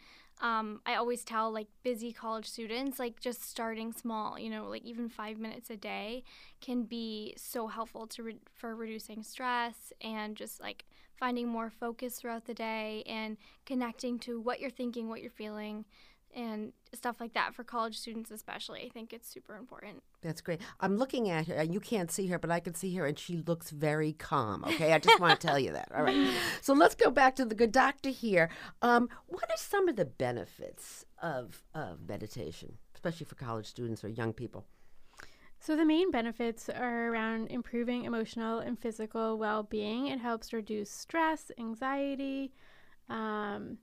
um, 0.43 0.81
I 0.85 0.95
always 0.95 1.23
tell 1.23 1.51
like 1.51 1.67
busy 1.83 2.11
college 2.11 2.49
students, 2.49 2.99
like 2.99 3.21
just 3.21 3.49
starting 3.49 3.93
small, 3.93 4.37
you 4.37 4.49
know, 4.49 4.67
like 4.67 4.83
even 4.83 5.07
five 5.07 5.39
minutes 5.39 5.69
a 5.69 5.77
day 5.77 6.23
can 6.59 6.83
be 6.83 7.33
so 7.37 7.67
helpful 7.67 8.05
to 8.07 8.23
re- 8.23 8.39
for 8.53 8.75
reducing 8.75 9.23
stress 9.23 9.93
and 10.01 10.35
just 10.35 10.59
like 10.59 10.83
finding 11.15 11.47
more 11.47 11.69
focus 11.69 12.15
throughout 12.19 12.45
the 12.45 12.53
day 12.53 13.03
and 13.07 13.37
connecting 13.65 14.19
to 14.19 14.37
what 14.41 14.59
you're 14.59 14.69
thinking, 14.69 15.07
what 15.07 15.21
you're 15.21 15.31
feeling, 15.31 15.85
and 16.35 16.73
stuff 16.93 17.17
like 17.19 17.33
that 17.33 17.53
for 17.53 17.63
college 17.63 17.97
students 17.97 18.31
especially. 18.31 18.83
I 18.85 18.89
think 18.89 19.13
it's 19.13 19.29
super 19.29 19.55
important. 19.55 20.03
That's 20.21 20.41
great. 20.41 20.61
I'm 20.79 20.97
looking 20.97 21.29
at 21.29 21.47
her, 21.47 21.55
and 21.55 21.73
you 21.73 21.79
can't 21.79 22.11
see 22.11 22.27
her, 22.27 22.39
but 22.39 22.51
I 22.51 22.59
can 22.59 22.73
see 22.73 22.95
her, 22.95 23.05
and 23.05 23.17
she 23.17 23.37
looks 23.37 23.69
very 23.69 24.13
calm. 24.13 24.63
Okay, 24.65 24.93
I 24.93 24.99
just 24.99 25.19
want 25.19 25.39
to 25.39 25.47
tell 25.47 25.59
you 25.59 25.71
that. 25.73 25.89
All 25.95 26.03
right. 26.03 26.13
So 26.61 26.73
let's 26.73 26.95
go 26.95 27.09
back 27.09 27.35
to 27.35 27.45
the 27.45 27.55
good 27.55 27.71
doctor 27.71 28.09
here. 28.09 28.49
Um, 28.81 29.09
what 29.27 29.43
are 29.49 29.57
some 29.57 29.89
of 29.89 29.95
the 29.95 30.05
benefits 30.05 31.05
of 31.21 31.63
of 31.73 32.07
meditation, 32.07 32.77
especially 32.95 33.25
for 33.25 33.35
college 33.35 33.65
students 33.65 34.03
or 34.03 34.09
young 34.09 34.33
people? 34.33 34.65
So, 35.59 35.77
the 35.77 35.85
main 35.85 36.11
benefits 36.11 36.67
are 36.67 37.09
around 37.09 37.47
improving 37.47 38.03
emotional 38.03 38.59
and 38.59 38.77
physical 38.77 39.37
well 39.37 39.63
being. 39.63 40.07
It 40.07 40.19
helps 40.19 40.51
reduce 40.51 40.89
stress, 40.89 41.51
anxiety. 41.57 42.51
Um, 43.07 43.77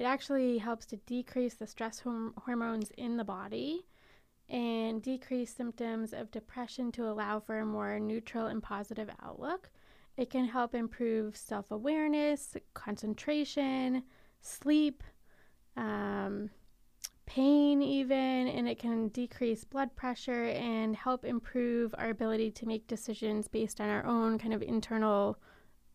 it 0.00 0.04
actually 0.04 0.56
helps 0.56 0.86
to 0.86 0.96
decrease 0.96 1.54
the 1.54 1.66
stress 1.66 2.00
horm- 2.00 2.32
hormones 2.38 2.90
in 2.96 3.18
the 3.18 3.24
body 3.24 3.84
and 4.48 5.02
decrease 5.02 5.54
symptoms 5.54 6.14
of 6.14 6.30
depression 6.30 6.90
to 6.92 7.06
allow 7.06 7.38
for 7.38 7.58
a 7.58 7.66
more 7.66 8.00
neutral 8.00 8.46
and 8.46 8.62
positive 8.62 9.10
outlook. 9.22 9.70
It 10.16 10.30
can 10.30 10.46
help 10.46 10.74
improve 10.74 11.36
self 11.36 11.70
awareness, 11.70 12.56
concentration, 12.72 14.04
sleep. 14.40 15.04
Um, 15.76 16.48
pain, 17.26 17.80
even, 17.80 18.48
and 18.48 18.68
it 18.68 18.78
can 18.78 19.08
decrease 19.08 19.62
blood 19.62 19.94
pressure 19.94 20.46
and 20.46 20.96
help 20.96 21.24
improve 21.24 21.94
our 21.96 22.10
ability 22.10 22.50
to 22.50 22.66
make 22.66 22.88
decisions 22.88 23.46
based 23.46 23.80
on 23.80 23.88
our 23.88 24.04
own 24.04 24.36
kind 24.36 24.52
of 24.52 24.62
internal 24.62 25.38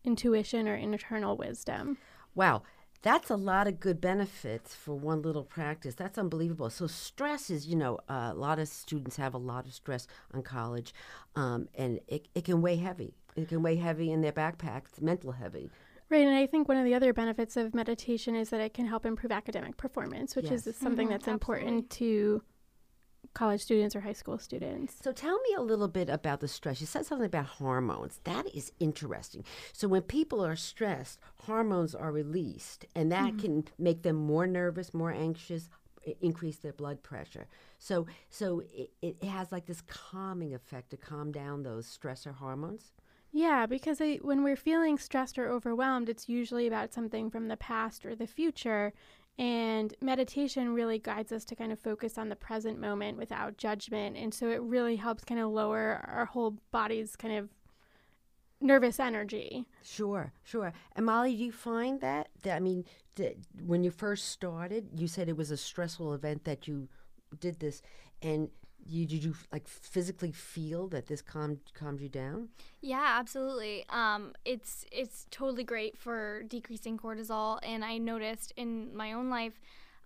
intuition 0.02 0.66
or 0.66 0.76
internal 0.76 1.36
wisdom. 1.36 1.98
Wow, 2.34 2.62
that's 3.06 3.30
a 3.30 3.36
lot 3.36 3.68
of 3.68 3.78
good 3.78 4.00
benefits 4.00 4.74
for 4.74 4.94
one 4.94 5.22
little 5.22 5.44
practice. 5.44 5.94
That's 5.94 6.18
unbelievable. 6.18 6.70
So 6.70 6.88
stress 6.88 7.50
is, 7.50 7.66
you 7.66 7.76
know, 7.76 8.00
uh, 8.08 8.30
a 8.32 8.34
lot 8.34 8.58
of 8.58 8.66
students 8.66 9.16
have 9.16 9.32
a 9.32 9.38
lot 9.38 9.64
of 9.64 9.72
stress 9.72 10.08
on 10.34 10.42
college, 10.42 10.92
um, 11.36 11.68
and 11.76 12.00
it, 12.08 12.26
it 12.34 12.44
can 12.44 12.62
weigh 12.62 12.76
heavy. 12.76 13.14
It 13.36 13.48
can 13.48 13.62
weigh 13.62 13.76
heavy 13.76 14.10
in 14.10 14.22
their 14.22 14.32
backpack. 14.32 14.86
It's 14.88 15.00
mental 15.00 15.32
heavy. 15.32 15.70
Right, 16.08 16.26
and 16.26 16.36
I 16.36 16.46
think 16.46 16.68
one 16.68 16.76
of 16.76 16.84
the 16.84 16.94
other 16.94 17.12
benefits 17.12 17.56
of 17.56 17.74
meditation 17.74 18.34
is 18.34 18.50
that 18.50 18.60
it 18.60 18.74
can 18.74 18.86
help 18.86 19.06
improve 19.06 19.30
academic 19.32 19.76
performance, 19.76 20.34
which 20.34 20.50
Yes. 20.50 20.66
is 20.66 20.76
something 20.76 21.08
Mhm, 21.08 21.10
that's 21.10 21.28
important 21.28 21.90
to 21.90 22.42
college 23.36 23.60
students 23.60 23.94
or 23.94 24.00
high 24.00 24.14
school 24.14 24.38
students. 24.38 24.96
So 25.02 25.12
tell 25.12 25.38
me 25.40 25.54
a 25.56 25.60
little 25.60 25.88
bit 25.88 26.08
about 26.08 26.40
the 26.40 26.48
stress. 26.48 26.80
You 26.80 26.86
said 26.86 27.04
something 27.04 27.26
about 27.26 27.46
hormones. 27.46 28.20
That 28.24 28.46
is 28.54 28.72
interesting. 28.80 29.44
So 29.72 29.86
when 29.88 30.02
people 30.02 30.44
are 30.44 30.56
stressed, 30.56 31.20
hormones 31.42 31.94
are 31.94 32.10
released, 32.10 32.86
and 32.94 33.12
that 33.12 33.34
mm-hmm. 33.34 33.38
can 33.38 33.64
make 33.78 34.02
them 34.02 34.16
more 34.16 34.46
nervous, 34.46 34.94
more 34.94 35.12
anxious, 35.12 35.68
increase 36.20 36.56
their 36.56 36.72
blood 36.72 37.02
pressure. 37.02 37.46
So 37.78 38.06
so 38.30 38.62
it, 38.72 38.90
it 39.02 39.22
has 39.24 39.52
like 39.52 39.66
this 39.66 39.82
calming 39.82 40.54
effect 40.54 40.90
to 40.90 40.96
calm 40.96 41.30
down 41.30 41.62
those 41.62 41.86
stressor 41.86 42.34
hormones. 42.34 42.92
Yeah, 43.32 43.66
because 43.66 44.00
I, 44.00 44.18
when 44.22 44.42
we're 44.44 44.56
feeling 44.56 44.96
stressed 44.98 45.38
or 45.38 45.50
overwhelmed, 45.50 46.08
it's 46.08 46.26
usually 46.28 46.66
about 46.66 46.94
something 46.94 47.30
from 47.30 47.48
the 47.48 47.56
past 47.56 48.06
or 48.06 48.14
the 48.14 48.26
future. 48.26 48.94
And 49.38 49.94
meditation 50.00 50.72
really 50.72 50.98
guides 50.98 51.30
us 51.30 51.44
to 51.46 51.54
kind 51.54 51.70
of 51.70 51.78
focus 51.78 52.16
on 52.16 52.30
the 52.30 52.36
present 52.36 52.80
moment 52.80 53.18
without 53.18 53.58
judgment. 53.58 54.16
And 54.16 54.32
so 54.32 54.48
it 54.48 54.62
really 54.62 54.96
helps 54.96 55.24
kind 55.24 55.40
of 55.40 55.50
lower 55.50 56.02
our 56.08 56.24
whole 56.24 56.56
body's 56.70 57.16
kind 57.16 57.36
of 57.36 57.50
nervous 58.60 58.98
energy. 58.98 59.66
Sure, 59.82 60.32
sure. 60.42 60.72
And 60.94 61.04
Molly, 61.04 61.36
do 61.36 61.44
you 61.44 61.52
find 61.52 62.00
that, 62.00 62.28
that 62.42 62.56
I 62.56 62.60
mean, 62.60 62.84
that 63.16 63.36
when 63.64 63.84
you 63.84 63.90
first 63.90 64.28
started, 64.28 64.88
you 64.94 65.06
said 65.06 65.28
it 65.28 65.36
was 65.36 65.50
a 65.50 65.56
stressful 65.56 66.14
event 66.14 66.44
that 66.44 66.66
you 66.66 66.88
did 67.38 67.60
this, 67.60 67.82
and 68.22 68.48
you 68.88 69.06
did 69.06 69.24
you 69.24 69.34
like 69.52 69.68
physically 69.68 70.32
feel 70.32 70.88
that 70.88 71.06
this 71.06 71.22
calmed 71.22 71.58
calmed 71.74 72.00
you 72.00 72.08
down? 72.08 72.48
Yeah, 72.80 73.16
absolutely. 73.18 73.84
Um, 73.90 74.34
it's 74.44 74.84
it's 74.92 75.26
totally 75.30 75.64
great 75.64 75.98
for 75.98 76.42
decreasing 76.44 76.98
cortisol, 76.98 77.58
and 77.62 77.84
I 77.84 77.98
noticed 77.98 78.52
in 78.56 78.94
my 78.96 79.12
own 79.12 79.30
life, 79.30 79.60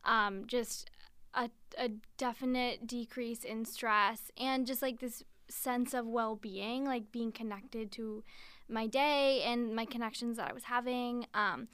um, 0.04 0.46
just 0.46 0.90
a 1.34 1.50
a 1.78 1.90
definite 2.16 2.86
decrease 2.86 3.44
in 3.44 3.64
stress 3.64 4.30
and 4.38 4.66
just 4.66 4.82
like 4.82 5.00
this 5.00 5.22
sense 5.48 5.94
of 5.94 6.06
well 6.06 6.36
being, 6.36 6.84
like 6.84 7.12
being 7.12 7.32
connected 7.32 7.90
to 7.92 8.22
my 8.68 8.86
day 8.86 9.42
and 9.42 9.74
my 9.74 9.84
connections 9.84 10.36
that 10.36 10.50
I 10.50 10.52
was 10.52 10.64
having. 10.64 11.26
Um, 11.34 11.68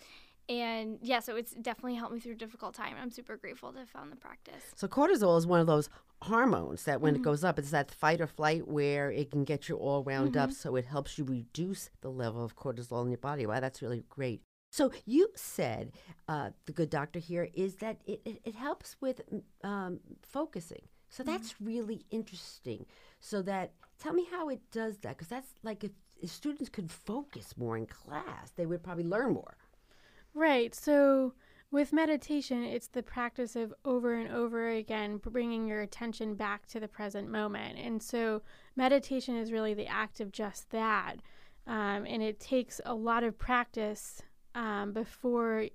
and 0.49 0.99
yeah, 1.03 1.21
so 1.21 1.37
it's 1.37 1.53
definitely 1.53 1.97
helped 1.97 2.15
me 2.15 2.21
through 2.21 2.33
a 2.33 2.37
difficult 2.37 2.75
time. 2.75 2.95
I'm 3.01 3.11
super 3.11 3.37
grateful 3.37 3.73
to 3.73 3.81
have 3.81 3.89
found 3.89 4.13
the 4.13 4.17
practice. 4.17 4.63
So 4.75 4.87
cortisol 4.87 5.37
is 5.39 5.47
one 5.47 5.61
of 5.61 5.67
those 5.67 5.89
hormones 6.23 6.85
that 6.85 7.01
when 7.01 7.15
mm-hmm. 7.15 7.23
it 7.23 7.25
goes 7.25 7.45
up, 7.45 7.59
it's 7.59 7.71
that 7.71 7.91
fight 7.91 8.21
or 8.21 8.27
flight 8.27 8.67
where 8.69 9.11
it 9.11 9.31
can 9.31 9.45
get 9.45 9.69
you 9.69 9.77
all 9.77 10.03
wound 10.03 10.33
mm-hmm. 10.33 10.43
up. 10.43 10.53
So 10.53 10.77
it 10.77 10.87
helps 10.87 11.19
you 11.19 11.25
reduce 11.25 11.91
the 12.01 12.11
level 12.11 12.45
of 12.45 12.57
cortisol 12.57 13.03
in 13.03 13.11
your 13.11 13.19
body. 13.19 13.47
Wow, 13.47 13.61
that's 13.61 13.83
really 13.83 14.05
great. 14.09 14.43
So 14.71 14.93
you 15.05 15.29
said 15.35 15.93
uh, 16.29 16.51
the 16.67 16.73
good 16.73 16.91
doctor 16.91 17.19
here 17.19 17.49
is 17.55 17.77
that 17.77 17.99
it, 18.05 18.21
it, 18.25 18.41
it 18.45 18.55
helps 18.55 18.97
with 19.01 19.23
um, 19.65 20.01
focusing. 20.23 20.83
So 21.09 21.23
mm-hmm. 21.23 21.33
that's 21.33 21.61
really 21.61 22.05
interesting. 22.11 22.87
So 23.21 23.43
that 23.43 23.73
tell 23.99 24.13
me 24.13 24.27
how 24.31 24.49
it 24.49 24.61
does 24.71 24.99
that 24.99 25.17
because 25.17 25.29
that's 25.29 25.49
like 25.63 25.83
if, 25.83 25.93
if 26.21 26.31
students 26.31 26.69
could 26.69 26.91
focus 26.91 27.55
more 27.57 27.77
in 27.77 27.87
class, 27.87 28.53
they 28.57 28.67
would 28.67 28.83
probably 28.83 29.05
learn 29.05 29.33
more. 29.33 29.57
Right. 30.37 30.75
So 30.75 31.33
with 31.71 31.95
meditation, 31.95 32.63
it's 32.63 32.89
the 32.89 33.03
practice 33.03 33.57
of 33.57 33.73
over 33.87 34.13
and 34.13 34.31
over 34.31 34.69
again 34.69 35.17
bringing 35.17 35.67
your 35.67 35.81
attention 35.81 36.35
back 36.35 36.67
to 36.67 36.79
the 36.79 36.89
present 36.89 37.31
moment. 37.31 37.79
And 37.79 38.03
so 38.03 38.43
meditation 38.77 39.35
is 39.35 39.51
really 39.51 39.73
the 39.73 39.87
act 39.87 40.21
of 40.21 40.33
just 40.33 40.69
that. 40.73 41.17
Um, 41.67 42.05
and 42.07 42.23
it 42.23 42.39
takes 42.39 42.83
a 42.85 42.95
lot 42.95 43.25
of 43.25 43.39
practice 43.39 44.21
um, 44.55 44.93
before 44.93 45.69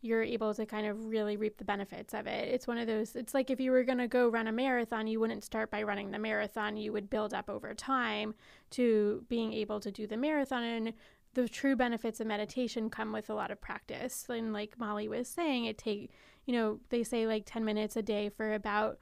you're 0.00 0.22
able 0.22 0.54
to 0.54 0.64
kind 0.64 0.86
of 0.86 1.04
really 1.04 1.36
reap 1.36 1.58
the 1.58 1.64
benefits 1.64 2.14
of 2.14 2.26
it. 2.26 2.48
It's 2.48 2.66
one 2.66 2.78
of 2.78 2.86
those, 2.86 3.14
it's 3.14 3.34
like 3.34 3.50
if 3.50 3.60
you 3.60 3.70
were 3.70 3.84
going 3.84 3.98
to 3.98 4.08
go 4.08 4.28
run 4.28 4.46
a 4.46 4.52
marathon, 4.52 5.06
you 5.06 5.20
wouldn't 5.20 5.44
start 5.44 5.70
by 5.70 5.82
running 5.82 6.10
the 6.10 6.18
marathon. 6.18 6.78
You 6.78 6.94
would 6.94 7.10
build 7.10 7.34
up 7.34 7.50
over 7.50 7.74
time 7.74 8.34
to 8.70 9.26
being 9.28 9.52
able 9.52 9.78
to 9.80 9.92
do 9.92 10.06
the 10.06 10.16
marathon. 10.16 10.62
And 10.62 10.92
the 11.34 11.48
true 11.48 11.76
benefits 11.76 12.20
of 12.20 12.26
meditation 12.26 12.90
come 12.90 13.12
with 13.12 13.30
a 13.30 13.34
lot 13.34 13.50
of 13.50 13.60
practice. 13.60 14.26
And 14.28 14.52
like 14.52 14.78
Molly 14.78 15.08
was 15.08 15.28
saying, 15.28 15.66
it 15.66 15.78
take, 15.78 16.10
you 16.46 16.54
know, 16.54 16.80
they 16.88 17.02
say 17.04 17.26
like 17.26 17.44
10 17.46 17.64
minutes 17.64 17.96
a 17.96 18.02
day 18.02 18.28
for 18.28 18.54
about 18.54 18.98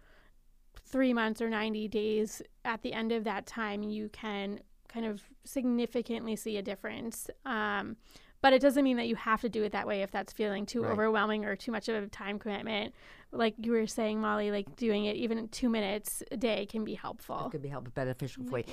three 0.85 1.12
months 1.12 1.40
or 1.40 1.49
90 1.49 1.88
days. 1.88 2.42
At 2.64 2.82
the 2.82 2.92
end 2.92 3.12
of 3.12 3.25
that 3.25 3.47
time, 3.47 3.82
you 3.82 4.08
can 4.11 4.61
kind 4.88 5.06
of 5.06 5.23
significantly 5.44 6.37
see 6.37 6.56
a 6.56 6.62
difference. 6.62 7.30
Um, 7.44 7.97
but 8.40 8.52
it 8.52 8.61
doesn't 8.61 8.85
mean 8.85 8.97
that 8.99 9.08
you 9.08 9.16
have 9.16 9.40
to 9.40 9.49
do 9.49 9.64
it 9.64 9.73
that 9.73 9.87
way 9.87 10.02
if 10.02 10.11
that's 10.11 10.32
feeling 10.32 10.64
too 10.64 10.82
right. 10.82 10.92
overwhelming 10.92 11.44
or 11.44 11.56
too 11.56 11.73
much 11.73 11.88
of 11.88 12.02
a 12.02 12.06
time 12.06 12.38
commitment. 12.38 12.94
Like 13.32 13.54
you 13.61 13.73
were 13.73 13.87
saying, 13.87 14.20
Molly, 14.20 14.50
like 14.50 14.76
doing 14.76 15.06
it 15.06 15.16
even 15.16 15.49
two 15.49 15.68
minutes 15.68 16.23
a 16.30 16.37
day 16.37 16.66
can 16.66 16.85
be 16.85 16.94
helpful. 16.94 17.47
It 17.47 17.50
could 17.50 17.62
be 17.62 17.68
helpful, 17.68 17.92
beneficial 17.94 18.44
for 18.44 18.58
you. 18.58 18.64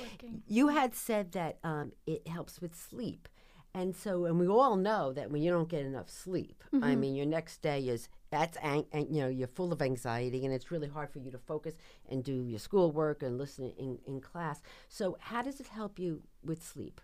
You 0.46 0.68
had 0.68 0.94
said 0.94 1.32
that 1.32 1.58
um, 1.64 1.92
it 2.06 2.28
helps 2.28 2.60
with 2.60 2.76
sleep. 2.76 3.28
And 3.76 3.94
so, 3.94 4.24
and 4.24 4.40
we 4.40 4.48
all 4.48 4.74
know 4.74 5.12
that 5.12 5.30
when 5.30 5.42
you 5.42 5.50
don't 5.50 5.68
get 5.68 5.84
enough 5.84 6.08
sleep, 6.08 6.64
mm-hmm. 6.72 6.82
I 6.82 6.96
mean, 6.96 7.14
your 7.14 7.26
next 7.26 7.60
day 7.60 7.86
is 7.88 8.08
that's 8.30 8.56
ang- 8.62 8.86
and 8.90 9.14
you 9.14 9.20
know 9.20 9.28
you're 9.28 9.46
full 9.46 9.70
of 9.70 9.82
anxiety, 9.82 10.46
and 10.46 10.54
it's 10.54 10.70
really 10.70 10.88
hard 10.88 11.10
for 11.10 11.18
you 11.18 11.30
to 11.30 11.36
focus 11.36 11.74
and 12.08 12.24
do 12.24 12.32
your 12.32 12.58
schoolwork 12.58 13.22
and 13.22 13.36
listen 13.36 13.74
in, 13.78 13.98
in 14.06 14.22
class. 14.22 14.62
So, 14.88 15.18
how 15.20 15.42
does 15.42 15.60
it 15.60 15.66
help 15.66 15.98
you 15.98 16.22
with 16.42 16.64
sleep? 16.64 17.02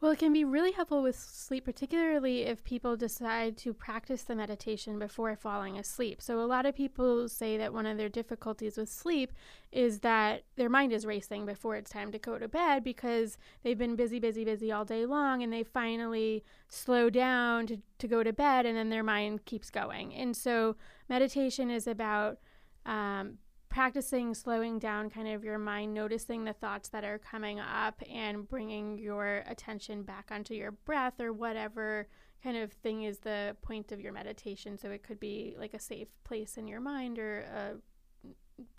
Well, 0.00 0.12
it 0.12 0.20
can 0.20 0.32
be 0.32 0.44
really 0.44 0.70
helpful 0.70 1.02
with 1.02 1.18
sleep, 1.18 1.64
particularly 1.64 2.42
if 2.42 2.62
people 2.62 2.96
decide 2.96 3.56
to 3.58 3.74
practice 3.74 4.22
the 4.22 4.36
meditation 4.36 4.96
before 4.96 5.34
falling 5.34 5.76
asleep. 5.76 6.22
So, 6.22 6.38
a 6.38 6.46
lot 6.46 6.66
of 6.66 6.76
people 6.76 7.28
say 7.28 7.56
that 7.56 7.74
one 7.74 7.84
of 7.84 7.96
their 7.96 8.08
difficulties 8.08 8.76
with 8.76 8.88
sleep 8.88 9.32
is 9.72 9.98
that 10.00 10.44
their 10.54 10.68
mind 10.68 10.92
is 10.92 11.04
racing 11.04 11.46
before 11.46 11.74
it's 11.74 11.90
time 11.90 12.12
to 12.12 12.18
go 12.18 12.38
to 12.38 12.46
bed 12.46 12.84
because 12.84 13.38
they've 13.64 13.76
been 13.76 13.96
busy, 13.96 14.20
busy, 14.20 14.44
busy 14.44 14.70
all 14.70 14.84
day 14.84 15.04
long 15.04 15.42
and 15.42 15.52
they 15.52 15.64
finally 15.64 16.44
slow 16.68 17.10
down 17.10 17.66
to, 17.66 17.78
to 17.98 18.06
go 18.06 18.22
to 18.22 18.32
bed 18.32 18.66
and 18.66 18.76
then 18.76 18.90
their 18.90 19.02
mind 19.02 19.46
keeps 19.46 19.68
going. 19.68 20.14
And 20.14 20.36
so, 20.36 20.76
meditation 21.08 21.72
is 21.72 21.88
about 21.88 22.38
um, 22.86 23.38
practicing 23.68 24.34
slowing 24.34 24.78
down 24.78 25.10
kind 25.10 25.28
of 25.28 25.44
your 25.44 25.58
mind, 25.58 25.94
noticing 25.94 26.44
the 26.44 26.52
thoughts 26.52 26.88
that 26.90 27.04
are 27.04 27.18
coming 27.18 27.60
up, 27.60 28.02
and 28.12 28.48
bringing 28.48 28.98
your 28.98 29.44
attention 29.46 30.02
back 30.02 30.28
onto 30.30 30.54
your 30.54 30.72
breath 30.72 31.20
or 31.20 31.32
whatever 31.32 32.08
kind 32.42 32.56
of 32.56 32.72
thing 32.72 33.02
is 33.02 33.18
the 33.18 33.56
point 33.62 33.92
of 33.92 34.00
your 34.00 34.12
meditation. 34.12 34.78
So 34.78 34.90
it 34.90 35.02
could 35.02 35.20
be 35.20 35.54
like 35.58 35.74
a 35.74 35.80
safe 35.80 36.08
place 36.24 36.56
in 36.56 36.68
your 36.68 36.80
mind 36.80 37.18
or 37.18 37.40
a 37.40 37.74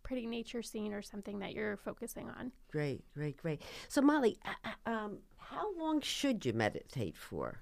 pretty 0.03 0.25
nature 0.25 0.62
scene 0.62 0.93
or 0.93 1.01
something 1.01 1.39
that 1.39 1.53
you're 1.53 1.77
focusing 1.77 2.29
on. 2.29 2.51
Great, 2.72 3.03
great, 3.13 3.38
great. 3.38 3.62
So, 3.88 4.01
Molly, 4.01 4.38
uh, 4.46 4.69
uh 4.88 4.91
um, 4.91 5.19
how 5.38 5.77
long 5.77 6.01
should 6.01 6.46
you 6.46 6.53
meditate 6.53 7.17
for? 7.17 7.60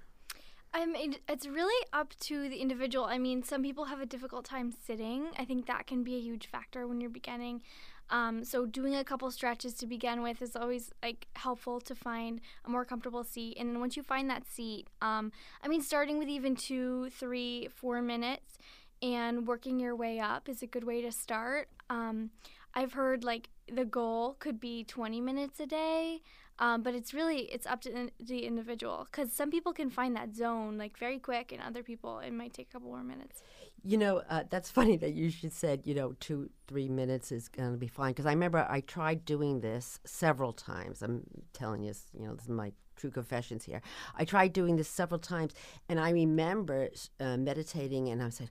I 0.77 0.85
mean, 0.85 1.15
it's 1.27 1.47
really 1.47 1.87
up 1.91 2.13
to 2.19 2.47
the 2.49 2.57
individual. 2.57 3.05
I 3.05 3.17
mean, 3.17 3.41
some 3.41 3.63
people 3.63 3.85
have 3.85 3.99
a 3.99 4.05
difficult 4.05 4.45
time 4.45 4.71
sitting. 4.71 5.25
I 5.35 5.43
think 5.43 5.65
that 5.65 5.87
can 5.87 6.03
be 6.03 6.15
a 6.15 6.19
huge 6.19 6.45
factor 6.45 6.85
when 6.85 7.01
you're 7.01 7.09
beginning. 7.09 7.63
Um, 8.11 8.43
so 8.43 8.67
doing 8.67 8.95
a 8.95 9.03
couple 9.03 9.29
stretches 9.31 9.73
to 9.75 9.87
begin 9.87 10.21
with 10.21 10.39
is 10.39 10.55
always 10.55 10.91
like 11.01 11.25
helpful 11.33 11.81
to 11.81 11.95
find 11.95 12.41
a 12.63 12.69
more 12.69 12.85
comfortable 12.85 13.23
seat. 13.23 13.57
And 13.59 13.71
then 13.71 13.79
once 13.79 13.97
you 13.97 14.03
find 14.03 14.29
that 14.29 14.45
seat, 14.45 14.87
um, 15.01 15.31
I 15.63 15.67
mean, 15.67 15.81
starting 15.81 16.19
with 16.19 16.27
even 16.27 16.55
two, 16.55 17.09
three, 17.09 17.69
four 17.75 18.03
minutes 18.03 18.59
and 19.01 19.47
working 19.47 19.79
your 19.79 19.95
way 19.95 20.19
up 20.19 20.47
is 20.47 20.61
a 20.61 20.67
good 20.67 20.83
way 20.83 21.01
to 21.01 21.11
start. 21.11 21.69
Um, 21.89 22.29
I've 22.75 22.93
heard 22.93 23.23
like 23.23 23.49
the 23.67 23.85
goal 23.85 24.35
could 24.37 24.59
be 24.59 24.83
20 24.83 25.21
minutes 25.21 25.59
a 25.59 25.65
day. 25.65 26.21
Um, 26.59 26.81
but 26.81 26.95
it's 26.95 27.13
really 27.13 27.41
it's 27.41 27.67
up 27.67 27.81
to 27.81 28.09
the 28.19 28.39
individual 28.45 29.07
because 29.09 29.31
some 29.31 29.51
people 29.51 29.73
can 29.73 29.89
find 29.89 30.15
that 30.15 30.35
zone 30.35 30.77
like 30.77 30.97
very 30.97 31.19
quick, 31.19 31.51
and 31.51 31.61
other 31.61 31.83
people 31.83 32.19
it 32.19 32.31
might 32.31 32.53
take 32.53 32.69
a 32.69 32.73
couple 32.73 32.89
more 32.89 33.03
minutes. 33.03 33.43
You 33.83 33.97
know, 33.97 34.23
uh, 34.29 34.43
that's 34.49 34.71
funny 34.77 34.97
that 34.97 35.13
you 35.13 35.29
should 35.29 35.53
said 35.53 35.81
you 35.85 35.93
know 35.93 36.13
two 36.19 36.49
three 36.67 36.89
minutes 36.89 37.31
is 37.31 37.47
going 37.47 37.71
to 37.71 37.77
be 37.77 37.87
fine 37.87 38.11
because 38.11 38.25
I 38.25 38.31
remember 38.31 38.65
I 38.69 38.81
tried 38.81 39.23
doing 39.25 39.61
this 39.61 39.99
several 40.05 40.53
times. 40.53 41.01
I'm 41.01 41.23
telling 41.53 41.83
you, 41.83 41.93
you 42.13 42.25
know, 42.25 42.33
this 42.33 42.45
is 42.45 42.49
my 42.49 42.71
true 42.95 43.11
confessions 43.11 43.63
here. 43.63 43.81
I 44.15 44.25
tried 44.25 44.53
doing 44.53 44.77
this 44.77 44.89
several 44.89 45.19
times, 45.19 45.53
and 45.87 45.99
I 45.99 46.09
remember 46.09 46.89
uh, 47.19 47.37
meditating, 47.37 48.09
and 48.09 48.23
I 48.23 48.29
said, 48.29 48.49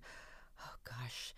"Oh 0.60 0.74
gosh." 0.84 1.34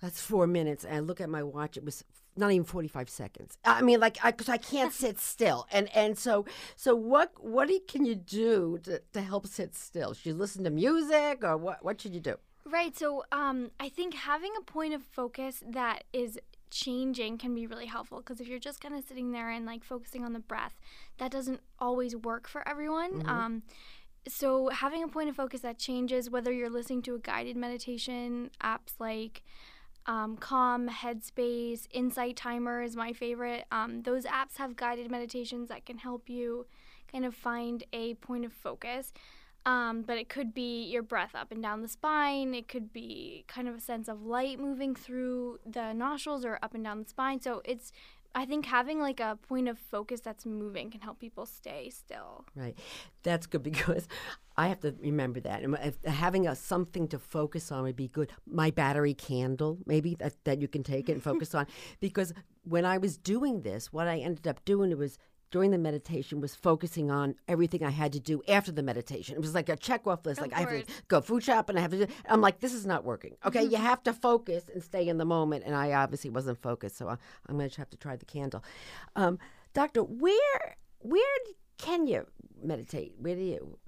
That's 0.00 0.20
four 0.20 0.46
minutes. 0.46 0.84
And 0.84 0.94
I 0.94 1.00
look 1.00 1.20
at 1.20 1.28
my 1.28 1.42
watch. 1.42 1.76
It 1.76 1.84
was 1.84 2.04
not 2.36 2.52
even 2.52 2.64
45 2.64 3.08
seconds. 3.08 3.58
I 3.64 3.82
mean, 3.82 4.00
like, 4.00 4.18
i 4.22 4.30
because 4.30 4.48
I, 4.48 4.56
can't 4.56 4.92
sit 4.92 5.18
still. 5.18 5.66
And 5.72 5.88
and 5.94 6.18
so 6.18 6.44
so 6.76 6.94
what 6.94 7.32
what 7.40 7.68
can 7.88 8.04
you 8.04 8.14
do 8.14 8.78
to, 8.84 9.00
to 9.12 9.20
help 9.20 9.46
sit 9.46 9.74
still? 9.74 10.14
Should 10.14 10.26
you 10.26 10.34
listen 10.34 10.64
to 10.64 10.70
music 10.70 11.42
or 11.42 11.56
what, 11.56 11.84
what 11.84 12.00
should 12.00 12.14
you 12.14 12.20
do? 12.20 12.36
Right. 12.64 12.96
So 12.96 13.24
um, 13.32 13.70
I 13.80 13.88
think 13.88 14.14
having 14.14 14.52
a 14.58 14.62
point 14.62 14.94
of 14.94 15.02
focus 15.02 15.62
that 15.66 16.04
is 16.12 16.38
changing 16.70 17.38
can 17.38 17.54
be 17.54 17.66
really 17.66 17.86
helpful 17.86 18.18
because 18.18 18.40
if 18.40 18.48
you're 18.48 18.58
just 18.58 18.80
kind 18.80 18.94
of 18.94 19.04
sitting 19.04 19.32
there 19.32 19.50
and 19.50 19.64
like 19.64 19.82
focusing 19.82 20.24
on 20.24 20.32
the 20.32 20.38
breath, 20.38 20.78
that 21.18 21.30
doesn't 21.30 21.60
always 21.78 22.14
work 22.14 22.46
for 22.46 22.66
everyone. 22.68 23.20
Mm-hmm. 23.20 23.28
Um, 23.28 23.62
so 24.28 24.68
having 24.68 25.02
a 25.02 25.08
point 25.08 25.30
of 25.30 25.36
focus 25.36 25.62
that 25.62 25.78
changes, 25.78 26.28
whether 26.28 26.52
you're 26.52 26.68
listening 26.68 27.02
to 27.02 27.14
a 27.14 27.18
guided 27.18 27.56
meditation, 27.56 28.50
apps 28.62 28.94
like 28.98 29.42
um, 30.08 30.38
Calm, 30.38 30.88
Headspace, 30.88 31.86
Insight 31.92 32.34
Timer 32.34 32.82
is 32.82 32.96
my 32.96 33.12
favorite. 33.12 33.66
Um, 33.70 34.02
those 34.02 34.24
apps 34.24 34.56
have 34.56 34.74
guided 34.74 35.10
meditations 35.10 35.68
that 35.68 35.84
can 35.84 35.98
help 35.98 36.30
you 36.30 36.66
kind 37.12 37.26
of 37.26 37.34
find 37.34 37.84
a 37.92 38.14
point 38.14 38.46
of 38.46 38.52
focus. 38.52 39.12
Um, 39.66 40.02
but 40.02 40.16
it 40.16 40.30
could 40.30 40.54
be 40.54 40.84
your 40.84 41.02
breath 41.02 41.34
up 41.34 41.52
and 41.52 41.62
down 41.62 41.82
the 41.82 41.88
spine. 41.88 42.54
It 42.54 42.68
could 42.68 42.90
be 42.90 43.44
kind 43.48 43.68
of 43.68 43.76
a 43.76 43.80
sense 43.80 44.08
of 44.08 44.24
light 44.24 44.58
moving 44.58 44.94
through 44.94 45.58
the 45.66 45.92
nostrils 45.92 46.42
or 46.42 46.58
up 46.62 46.74
and 46.74 46.82
down 46.82 47.02
the 47.02 47.08
spine. 47.08 47.42
So 47.42 47.60
it's 47.66 47.92
I 48.34 48.44
think 48.44 48.66
having 48.66 49.00
like 49.00 49.20
a 49.20 49.38
point 49.48 49.68
of 49.68 49.78
focus 49.78 50.20
that's 50.20 50.46
moving 50.46 50.90
can 50.90 51.00
help 51.00 51.18
people 51.18 51.46
stay 51.46 51.90
still. 51.90 52.44
Right. 52.54 52.78
That's 53.22 53.46
good 53.46 53.62
because 53.72 54.06
I 54.56 54.68
have 54.68 54.80
to 54.80 54.94
remember 55.00 55.40
that. 55.40 55.62
And 55.62 55.76
having 56.04 56.46
a 56.46 56.54
something 56.54 57.08
to 57.08 57.18
focus 57.18 57.72
on 57.72 57.82
would 57.84 57.96
be 57.96 58.08
good. 58.08 58.32
My 58.46 58.70
battery 58.70 59.14
candle, 59.14 59.78
maybe 59.86 60.14
that, 60.16 60.34
that 60.44 60.60
you 60.60 60.68
can 60.68 60.82
take 60.82 61.08
it 61.08 61.12
and 61.12 61.22
focus 61.22 61.54
on. 61.54 61.66
Because 62.00 62.32
when 62.62 62.84
I 62.84 62.98
was 62.98 63.16
doing 63.16 63.62
this, 63.62 63.92
what 63.92 64.08
I 64.08 64.18
ended 64.18 64.46
up 64.46 64.64
doing 64.64 64.96
was 64.96 65.18
during 65.50 65.70
the 65.70 65.78
meditation 65.78 66.40
was 66.40 66.54
focusing 66.54 67.10
on 67.10 67.34
everything 67.46 67.84
I 67.84 67.90
had 67.90 68.12
to 68.12 68.20
do 68.20 68.42
after 68.48 68.70
the 68.70 68.82
meditation. 68.82 69.34
It 69.34 69.40
was 69.40 69.54
like 69.54 69.68
a 69.68 69.76
check 69.76 70.06
off 70.06 70.24
list. 70.26 70.40
Like 70.40 70.52
I 70.52 70.60
have 70.60 70.68
to 70.70 70.84
go 71.08 71.20
food 71.20 71.42
shop 71.42 71.68
and 71.68 71.78
I 71.78 71.82
have 71.82 71.90
to 71.92 72.06
do. 72.06 72.12
I'm 72.28 72.40
like, 72.40 72.60
this 72.60 72.74
is 72.74 72.86
not 72.86 73.04
working. 73.04 73.36
Okay, 73.44 73.64
you 73.64 73.76
have 73.90 74.02
to 74.04 74.12
focus 74.12 74.64
and 74.72 74.82
stay 74.82 75.08
in 75.08 75.18
the 75.18 75.24
moment. 75.24 75.64
And 75.64 75.74
I 75.74 75.92
obviously 75.92 76.30
wasn't 76.30 76.60
focused, 76.60 76.96
so 76.96 77.08
I, 77.08 77.16
I'm 77.48 77.56
going 77.56 77.70
to 77.70 77.76
have 77.78 77.90
to 77.90 77.96
try 77.96 78.16
the 78.16 78.26
candle. 78.26 78.62
Um, 79.16 79.38
doctor, 79.74 80.02
where 80.02 80.76
where 81.00 81.38
can 81.78 82.06
you 82.06 82.26
meditate? 82.62 83.14
Where 83.18 83.34
do 83.34 83.42
you? 83.42 83.78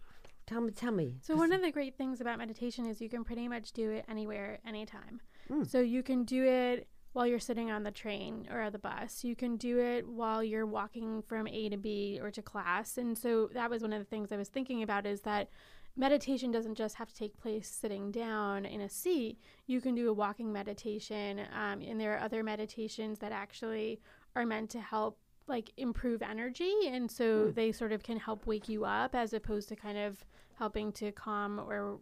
Tell 0.47 0.61
me, 0.61 0.73
tell 0.73 0.93
me. 0.93 1.14
So 1.23 1.37
one 1.37 1.52
of 1.52 1.61
the 1.61 1.71
great 1.71 1.97
things 1.97 2.21
about 2.21 2.38
meditation 2.38 2.87
is 2.87 3.00
you 3.00 3.09
can 3.09 3.23
pretty 3.23 3.47
much 3.47 3.71
do 3.73 3.90
it 3.90 4.05
anywhere, 4.09 4.59
anytime. 4.67 5.21
Mm. 5.49 5.69
So 5.69 5.81
you 5.81 6.02
can 6.02 6.25
do 6.25 6.45
it 6.45 6.88
while 7.12 7.26
you're 7.26 7.38
sitting 7.38 7.71
on 7.71 7.83
the 7.83 7.90
train 7.90 8.47
or 8.50 8.71
the 8.71 8.79
bus. 8.79 9.25
You 9.25 9.35
can 9.35 9.57
do 9.57 9.79
it 9.79 10.07
while 10.07 10.45
you're 10.45 10.67
walking 10.67 11.23
from 11.23 11.49
A 11.49 11.69
to 11.69 11.76
B 11.76 12.19
or 12.23 12.31
to 12.31 12.43
class. 12.43 12.99
And 12.99 13.19
so 13.19 13.49
that 13.55 13.71
was 13.71 13.83
one 13.83 13.93
of 13.93 13.99
the 13.99 14.05
things 14.05 14.31
I 14.31 14.37
was 14.37 14.49
thinking 14.49 14.83
about 14.83 15.07
is 15.07 15.23
that 15.23 15.49
meditation 15.97 16.50
doesn't 16.52 16.76
just 16.76 16.95
have 16.97 17.09
to 17.09 17.14
take 17.14 17.37
place 17.37 17.69
sitting 17.69 18.11
down 18.12 18.64
in 18.64 18.81
a 18.81 18.88
seat. 18.88 19.38
You 19.67 19.81
can 19.81 19.95
do 19.95 20.09
a 20.09 20.12
walking 20.12 20.52
meditation, 20.52 21.40
um, 21.52 21.83
and 21.83 22.00
there 22.00 22.14
are 22.14 22.21
other 22.21 22.43
meditations 22.45 23.19
that 23.19 23.33
actually 23.33 24.00
are 24.37 24.47
meant 24.47 24.71
to 24.71 24.81
help 24.81 25.19
like 25.47 25.73
improve 25.76 26.23
energy 26.23 26.73
and 26.87 27.11
so 27.11 27.50
they 27.50 27.73
sort 27.73 27.90
of 27.90 28.05
can 28.05 28.17
help 28.17 28.47
wake 28.47 28.69
you 28.69 28.85
up 28.85 29.17
as 29.17 29.33
opposed 29.33 29.69
to 29.69 29.75
kind 29.75 29.99
of 29.99 30.25
helping 30.55 30.93
to 30.93 31.11
calm 31.11 31.59
or 31.59 31.99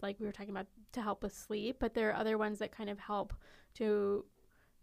like 0.00 0.18
we 0.18 0.24
were 0.24 0.32
talking 0.32 0.50
about 0.50 0.66
to 0.92 1.02
help 1.02 1.22
with 1.22 1.34
sleep 1.34 1.76
but 1.78 1.94
there 1.94 2.10
are 2.10 2.16
other 2.16 2.38
ones 2.38 2.58
that 2.58 2.76
kind 2.76 2.90
of 2.90 2.98
help 2.98 3.34
to 3.74 4.24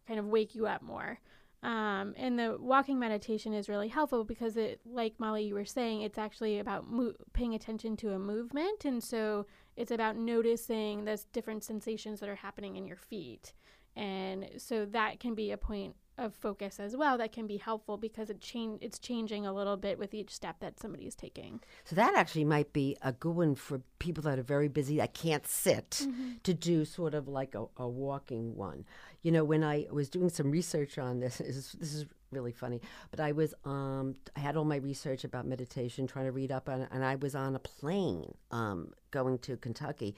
kind 0.07 0.19
of 0.19 0.27
wake 0.27 0.55
you 0.55 0.67
up 0.67 0.81
more. 0.81 1.19
Um, 1.61 2.13
and 2.17 2.37
the 2.37 2.57
walking 2.59 2.99
meditation 2.99 3.53
is 3.53 3.69
really 3.69 3.87
helpful 3.87 4.25
because 4.25 4.57
it 4.57 4.81
like 4.85 5.17
molly 5.17 5.45
you 5.45 5.53
were 5.53 5.63
saying 5.63 6.01
it's 6.01 6.17
actually 6.17 6.59
about 6.59 6.89
mo- 6.89 7.13
paying 7.31 7.55
attention 7.55 7.95
to 7.97 8.11
a 8.11 8.19
movement. 8.19 8.83
And 8.83 9.01
so 9.01 9.45
it's 9.77 9.91
about 9.91 10.17
noticing 10.17 11.05
those 11.05 11.23
different 11.25 11.63
sensations 11.63 12.19
that 12.19 12.27
are 12.27 12.35
happening 12.35 12.75
in 12.75 12.85
your 12.85 12.97
feet. 12.97 13.53
And 13.95 14.49
so 14.57 14.85
that 14.87 15.21
can 15.21 15.35
be 15.35 15.51
a 15.51 15.57
point 15.57 15.95
of 16.17 16.35
focus 16.35 16.79
as 16.79 16.95
well 16.95 17.17
that 17.17 17.31
can 17.31 17.47
be 17.47 17.57
helpful 17.57 17.97
because 17.97 18.29
it 18.29 18.39
change 18.39 18.79
it's 18.81 18.99
changing 18.99 19.45
a 19.45 19.53
little 19.53 19.77
bit 19.77 19.97
with 19.97 20.13
each 20.13 20.29
step 20.29 20.57
that 20.59 20.79
somebody 20.79 21.05
is 21.05 21.15
taking 21.15 21.59
So 21.85 21.95
that 21.95 22.15
actually 22.15 22.45
might 22.45 22.71
be 22.71 22.95
a 23.01 23.11
good 23.11 23.35
one 23.35 23.55
for 23.55 23.81
people 23.99 24.21
that 24.23 24.37
are 24.37 24.43
very 24.43 24.67
busy 24.67 24.97
that 24.97 25.13
can't 25.13 25.47
sit 25.47 26.05
to 26.43 26.53
do 26.53 26.85
sort 26.85 27.13
of 27.13 27.27
like 27.27 27.55
a, 27.55 27.65
a 27.77 27.87
walking 27.87 28.55
one. 28.55 28.85
You 29.21 29.31
know, 29.31 29.43
when 29.43 29.63
I 29.63 29.87
was 29.91 30.09
doing 30.09 30.29
some 30.29 30.51
research 30.51 30.97
on 30.97 31.19
this, 31.19 31.37
this 31.39 31.55
is, 31.55 31.71
this 31.79 31.93
is 31.93 32.05
really 32.31 32.51
funny, 32.51 32.81
but 33.11 33.19
I 33.19 33.31
was 33.31 33.53
um 33.65 34.15
I 34.35 34.39
had 34.39 34.55
all 34.57 34.65
my 34.65 34.77
research 34.77 35.23
about 35.23 35.45
meditation, 35.47 36.07
trying 36.07 36.25
to 36.25 36.31
read 36.31 36.51
up 36.51 36.69
on 36.69 36.81
it, 36.81 36.89
and 36.91 37.03
I 37.03 37.15
was 37.15 37.33
on 37.35 37.55
a 37.55 37.59
plane 37.59 38.33
um 38.51 38.93
going 39.11 39.39
to 39.39 39.57
Kentucky. 39.57 40.15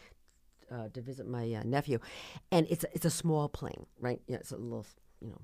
Uh, 0.71 0.89
to 0.95 0.99
visit 0.99 1.27
my 1.27 1.53
uh, 1.53 1.61
nephew, 1.63 1.99
and 2.51 2.65
it's 2.71 2.83
a, 2.83 2.87
it's 2.91 3.05
a 3.05 3.11
small 3.11 3.47
plane, 3.47 3.85
right? 3.99 4.19
Yeah, 4.25 4.37
it's 4.37 4.51
a 4.51 4.57
little, 4.57 4.87
you 5.21 5.27
know, 5.29 5.39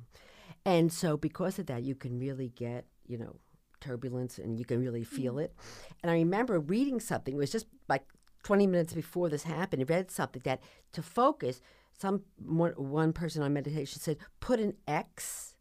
and 0.66 0.92
so 0.92 1.18
because 1.18 1.60
of 1.60 1.66
that, 1.68 1.84
you 1.84 1.96
can 1.96 2.20
really 2.20 2.50
get, 2.50 2.86
you 3.08 3.18
know, 3.18 3.36
turbulence 3.80 4.38
and 4.38 4.60
you 4.60 4.66
can 4.66 4.80
really 4.80 5.02
mm-hmm. 5.02 5.16
feel 5.16 5.40
it. 5.40 5.54
And 6.02 6.12
I 6.12 6.16
remember 6.16 6.60
reading 6.60 7.00
something, 7.00 7.34
it 7.34 7.38
was 7.38 7.52
just 7.52 7.66
like 7.90 8.04
20 8.44 8.68
minutes 8.68 8.94
before 8.94 9.30
this 9.30 9.44
happened, 9.44 9.82
I 9.82 9.86
read 9.86 10.12
something 10.12 10.42
that 10.46 10.62
to 10.94 11.02
focus, 11.02 11.62
some 11.98 12.22
one, 12.44 12.74
one 12.74 13.14
person 13.14 13.44
on 13.44 13.54
meditation 13.54 14.00
said, 14.00 14.18
put 14.40 14.60
an 14.60 14.76
X 14.88 15.56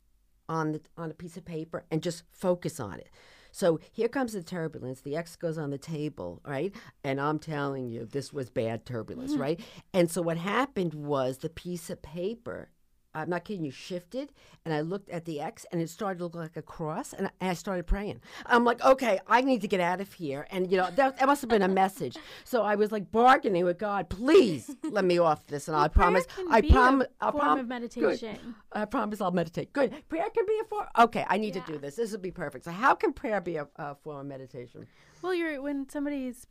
on 0.49 0.73
the 0.73 0.80
on 0.97 1.11
a 1.11 1.14
piece 1.14 1.37
of 1.37 1.45
paper 1.45 1.85
and 1.90 2.02
just 2.02 2.25
focus 2.30 2.80
on 2.80 2.99
it. 2.99 3.09
So 3.52 3.80
here 3.92 4.09
comes 4.09 4.33
the 4.33 4.42
turbulence. 4.42 5.00
The 5.00 5.16
X 5.16 5.37
goes 5.37 5.59
on 5.59 5.71
the 5.71 5.78
table, 5.78 6.41
right? 6.47 6.75
And 7.02 7.21
I'm 7.21 7.39
telling 7.39 7.89
you, 7.89 8.04
this 8.04 8.32
was 8.32 8.49
bad 8.49 8.86
turbulence, 8.86 9.32
mm-hmm. 9.32 9.41
right? 9.41 9.60
And 9.93 10.10
so 10.10 10.23
what 10.23 10.36
happened 10.36 10.95
was 10.95 11.39
the 11.39 11.49
piece 11.49 11.91
of 11.91 12.00
paper 12.02 12.71
I'm 13.15 13.29
not 13.29 13.45
kidding 13.45 13.65
you, 13.65 13.71
shifted, 13.71 14.33
and 14.65 14.73
I 14.73 14.83
looked 14.83 15.11
at 15.11 15.25
the 15.25 15.41
X, 15.41 15.67
and 15.73 15.81
it 15.81 15.91
started 15.91 16.19
to 16.19 16.25
look 16.25 16.35
like 16.35 16.57
a 16.57 16.63
cross, 16.63 17.13
and 17.13 17.27
I, 17.27 17.31
and 17.41 17.51
I 17.51 17.55
started 17.55 17.87
praying. 17.87 18.21
I'm 18.47 18.65
like, 18.65 18.83
okay, 18.85 19.19
I 19.27 19.41
need 19.41 19.61
to 19.63 19.69
get 19.69 19.81
out 19.81 20.01
of 20.01 20.13
here, 20.13 20.47
and 20.51 20.71
you 20.71 20.77
know 20.77 20.89
that, 20.95 21.19
that 21.19 21.27
must 21.27 21.41
have 21.41 21.51
been 21.51 21.63
a 21.63 21.69
message. 21.69 22.17
So 22.45 22.63
I 22.63 22.77
was 22.77 22.93
like 22.93 23.11
bargaining 23.11 23.65
with 23.65 23.79
God, 23.79 24.09
please 24.09 24.75
let 24.85 25.05
me 25.05 25.19
off 25.19 25.47
this, 25.47 25.67
and 25.67 25.77
I 25.77 25.89
promise, 25.89 26.25
I 26.51 26.59
a 26.59 26.63
promise, 26.63 27.09
I 27.21 27.31
form 27.31 27.67
prom- 27.67 27.83
of 27.83 27.91
good. 27.95 28.39
I 28.73 28.85
promise 28.85 29.21
I'll 29.21 29.33
meditate. 29.33 29.73
Good, 29.73 30.09
prayer 30.09 30.29
can 30.31 30.47
be 30.47 30.59
a 30.63 30.65
form. 30.65 30.87
Okay, 30.99 31.27
I 31.29 31.37
need 31.39 31.55
to 31.55 31.61
do 31.67 31.79
this. 31.79 31.97
This 31.97 32.13
will 32.13 32.19
be 32.19 32.31
perfect. 32.31 32.65
So 32.65 32.71
how 32.71 32.95
can 32.95 33.13
prayer 33.13 33.41
be 33.41 33.57
a, 33.57 33.67
a 33.77 33.97
form 33.97 34.21
of 34.21 34.27
meditation? 34.27 34.87
Well, 35.23 35.35
you're 35.35 35.61
when 35.61 35.89
somebody's 35.89 36.47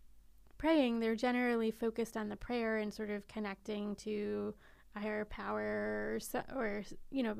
praying, 0.57 0.99
they're 0.99 1.15
generally 1.15 1.71
focused 1.71 2.15
on 2.15 2.29
the 2.29 2.35
prayer 2.35 2.77
and 2.77 2.93
sort 2.93 3.09
of 3.09 3.27
connecting 3.27 3.95
to 3.95 4.53
a 4.95 4.99
higher 4.99 5.25
power 5.25 6.13
or, 6.15 6.19
so- 6.19 6.43
or 6.55 6.83
you 7.11 7.23
know, 7.23 7.35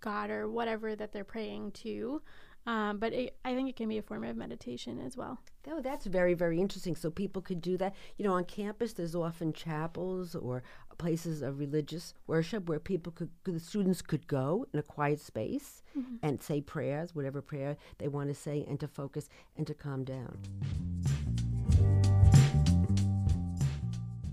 God 0.00 0.30
or 0.30 0.48
whatever 0.48 0.96
that 0.96 1.12
they're 1.12 1.24
praying 1.24 1.72
to. 1.72 2.22
Um, 2.64 2.98
but 2.98 3.12
it, 3.12 3.36
I 3.44 3.54
think 3.56 3.68
it 3.68 3.74
can 3.74 3.88
be 3.88 3.98
a 3.98 4.02
form 4.02 4.22
of 4.22 4.36
meditation 4.36 5.00
as 5.00 5.16
well. 5.16 5.40
Oh, 5.68 5.80
that's 5.80 6.06
very, 6.06 6.34
very 6.34 6.60
interesting. 6.60 6.94
So 6.94 7.10
people 7.10 7.42
could 7.42 7.60
do 7.60 7.76
that. 7.78 7.94
You 8.18 8.24
know, 8.24 8.34
on 8.34 8.44
campus, 8.44 8.92
there's 8.92 9.16
often 9.16 9.52
chapels 9.52 10.36
or 10.36 10.62
places 10.96 11.42
of 11.42 11.58
religious 11.58 12.14
worship 12.28 12.68
where 12.68 12.78
people 12.78 13.10
could, 13.10 13.30
the 13.42 13.58
students 13.58 14.00
could 14.00 14.28
go 14.28 14.64
in 14.72 14.78
a 14.78 14.82
quiet 14.82 15.20
space 15.20 15.82
and 16.22 16.40
say 16.40 16.60
prayers, 16.60 17.16
whatever 17.16 17.42
prayer 17.42 17.76
they 17.98 18.06
want 18.06 18.28
to 18.28 18.34
say, 18.34 18.64
and 18.68 18.78
to 18.78 18.86
focus 18.86 19.28
and 19.56 19.66
to 19.66 19.74
calm 19.74 20.04
down. 20.04 20.38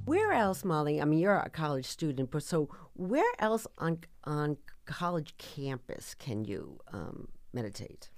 Where 0.10 0.32
else, 0.32 0.66
Molly? 0.66 1.00
I 1.00 1.06
mean, 1.06 1.20
you're 1.20 1.38
a 1.38 1.52
college 1.52 1.86
student, 1.86 2.32
but 2.32 2.42
so 2.42 2.68
where 2.96 3.32
else 3.38 3.68
on 3.78 4.00
on 4.24 4.58
college 4.86 5.36
campus 5.38 6.16
can 6.16 6.46
you 6.46 6.80
um, 6.92 7.28
meditate? 7.54 8.10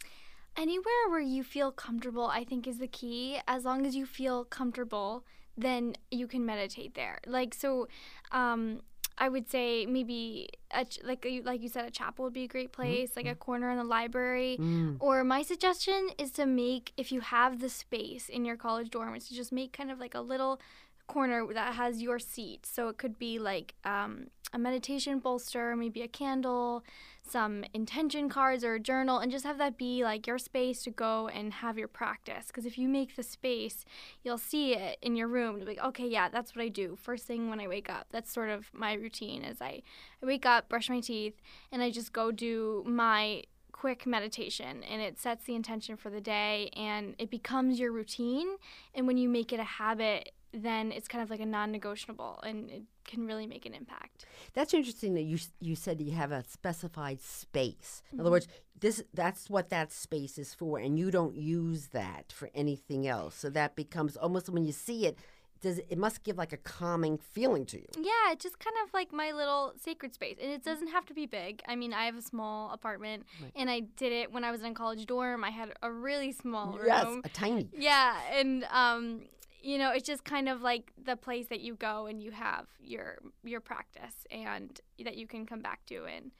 Anywhere 0.55 1.03
where 1.09 1.19
you 1.19 1.43
feel 1.43 1.69
comfortable, 1.71 2.27
I 2.27 2.45
think, 2.45 2.65
is 2.65 2.77
the 2.77 2.87
key. 2.87 3.39
As 3.45 3.65
long 3.65 3.85
as 3.85 3.93
you 3.93 4.05
feel 4.05 4.45
comfortable, 4.45 5.25
then 5.57 5.95
you 6.11 6.27
can 6.27 6.45
meditate 6.45 6.95
there. 6.95 7.19
Like 7.27 7.53
so, 7.53 7.89
um, 8.31 8.81
I 9.17 9.27
would 9.27 9.49
say 9.49 9.85
maybe 9.85 10.47
a 10.71 10.85
ch- 10.85 11.03
like 11.03 11.25
you 11.25 11.41
like 11.43 11.61
you 11.61 11.67
said, 11.67 11.85
a 11.85 11.91
chapel 11.91 12.23
would 12.23 12.33
be 12.33 12.45
a 12.45 12.47
great 12.47 12.71
place, 12.71 13.17
like 13.17 13.27
a 13.27 13.35
corner 13.35 13.69
in 13.69 13.77
the 13.77 13.83
library. 13.83 14.57
Or 14.99 15.25
my 15.25 15.41
suggestion 15.41 16.09
is 16.17 16.31
to 16.31 16.45
make 16.45 16.93
if 16.95 17.11
you 17.11 17.19
have 17.19 17.59
the 17.59 17.69
space 17.69 18.29
in 18.29 18.45
your 18.45 18.55
college 18.55 18.89
dorm, 18.91 19.13
is 19.13 19.27
to 19.27 19.35
just 19.35 19.51
make 19.51 19.73
kind 19.73 19.91
of 19.91 19.99
like 19.99 20.15
a 20.15 20.21
little 20.21 20.61
corner 21.07 21.45
that 21.53 21.75
has 21.75 22.01
your 22.01 22.19
seat. 22.19 22.65
So 22.65 22.87
it 22.87 22.97
could 22.97 23.17
be 23.17 23.39
like 23.39 23.75
um, 23.83 24.27
a 24.53 24.59
meditation 24.59 25.19
bolster, 25.19 25.75
maybe 25.75 26.01
a 26.01 26.07
candle, 26.07 26.83
some 27.27 27.63
intention 27.73 28.27
cards 28.27 28.63
or 28.63 28.75
a 28.75 28.79
journal, 28.79 29.19
and 29.19 29.31
just 29.31 29.45
have 29.45 29.57
that 29.57 29.77
be 29.77 30.03
like 30.03 30.27
your 30.27 30.37
space 30.37 30.83
to 30.83 30.89
go 30.89 31.27
and 31.29 31.53
have 31.53 31.77
your 31.77 31.87
practice. 31.87 32.47
Because 32.47 32.65
if 32.65 32.77
you 32.77 32.87
make 32.89 33.15
the 33.15 33.23
space, 33.23 33.85
you'll 34.23 34.37
see 34.37 34.73
it 34.73 34.97
in 35.01 35.15
your 35.15 35.27
room. 35.27 35.57
You'll 35.57 35.65
be 35.65 35.75
like, 35.75 35.85
okay, 35.85 36.07
yeah, 36.07 36.29
that's 36.29 36.55
what 36.55 36.63
I 36.63 36.67
do 36.67 36.97
first 37.01 37.25
thing 37.25 37.49
when 37.49 37.59
I 37.59 37.67
wake 37.67 37.89
up. 37.89 38.07
That's 38.11 38.31
sort 38.31 38.49
of 38.49 38.69
my 38.73 38.93
routine. 38.93 39.43
Is 39.43 39.61
I, 39.61 39.81
I 40.21 40.25
wake 40.25 40.45
up, 40.45 40.67
brush 40.67 40.89
my 40.89 40.99
teeth, 40.99 41.35
and 41.71 41.81
I 41.81 41.89
just 41.89 42.11
go 42.11 42.31
do 42.31 42.83
my 42.85 43.43
quick 43.71 44.05
meditation 44.05 44.83
and 44.83 45.01
it 45.01 45.17
sets 45.17 45.45
the 45.45 45.55
intention 45.55 45.97
for 45.97 46.11
the 46.11 46.21
day 46.21 46.69
and 46.75 47.15
it 47.17 47.31
becomes 47.31 47.79
your 47.79 47.91
routine 47.91 48.47
and 48.93 49.07
when 49.07 49.17
you 49.17 49.27
make 49.27 49.51
it 49.51 49.59
a 49.59 49.63
habit 49.63 50.33
then 50.53 50.91
it's 50.91 51.07
kind 51.07 51.23
of 51.23 51.29
like 51.29 51.39
a 51.39 51.45
non-negotiable 51.45 52.39
and 52.43 52.69
it 52.69 52.83
can 53.05 53.25
really 53.25 53.47
make 53.47 53.65
an 53.65 53.73
impact 53.73 54.25
That's 54.53 54.73
interesting 54.73 55.13
that 55.15 55.23
you 55.23 55.37
you 55.59 55.75
said 55.75 56.01
you 56.01 56.11
have 56.11 56.31
a 56.31 56.43
specified 56.47 57.19
space. 57.21 58.01
In 58.11 58.17
Mm-hmm. 58.17 58.21
other 58.21 58.31
words, 58.31 58.47
this 58.79 59.03
that's 59.13 59.49
what 59.49 59.69
that 59.69 59.91
space 59.91 60.37
is 60.37 60.53
for, 60.53 60.77
and 60.79 60.97
you 60.99 61.11
don't 61.11 61.35
use 61.35 61.87
that 61.99 62.31
for 62.31 62.49
anything 62.53 63.07
else. 63.07 63.35
So 63.35 63.49
that 63.51 63.75
becomes 63.75 64.17
almost 64.17 64.49
when 64.49 64.63
you 64.65 64.71
see 64.71 65.05
it, 65.05 65.17
does 65.61 65.77
it 65.93 65.97
must 65.97 66.23
give 66.23 66.37
like 66.37 66.53
a 66.53 66.57
calming 66.57 67.17
feeling 67.17 67.65
to 67.67 67.77
you. 67.77 67.87
yeah 68.11 68.31
it's 68.31 68.43
just 68.43 68.57
kind 68.59 68.75
of 68.83 68.93
like 68.93 69.11
my 69.13 69.31
little 69.31 69.73
sacred 69.87 70.11
space 70.13 70.37
and 70.41 70.51
it 70.51 70.63
doesn't 70.63 70.87
have 70.95 71.05
to 71.05 71.13
be 71.13 71.25
big 71.27 71.61
i 71.67 71.75
mean 71.75 71.93
i 71.93 72.03
have 72.09 72.17
a 72.17 72.21
small 72.33 72.71
apartment 72.71 73.19
and 73.55 73.69
i 73.69 73.79
did 74.01 74.11
it 74.11 74.31
when 74.33 74.43
i 74.43 74.49
was 74.51 74.61
in 74.61 74.67
a 74.71 74.73
college 74.73 75.05
dorm 75.05 75.43
i 75.43 75.51
had 75.51 75.69
a 75.83 75.91
really 75.91 76.31
small 76.31 76.67
room 76.79 76.87
Yes, 76.87 77.07
a 77.23 77.29
tiny. 77.29 77.67
Yeah, 77.89 78.15
and 78.39 78.65
um, 78.83 79.21
you 79.61 79.77
know, 79.77 79.91
it's 79.91 80.07
just 80.07 80.23
kind 80.23 80.49
of 80.49 80.61
like 80.61 80.91
the 81.03 81.15
place 81.15 81.47
that 81.47 81.61
you 81.61 81.75
go 81.75 82.07
and 82.07 82.21
you 82.21 82.31
have 82.31 82.67
your 82.79 83.19
your 83.43 83.61
practice 83.61 84.15
and 84.31 84.79
that 85.03 85.17
you 85.17 85.27
can 85.27 85.45
come 85.45 85.61
back 85.61 85.85
to 85.87 86.05
and 86.05 86.31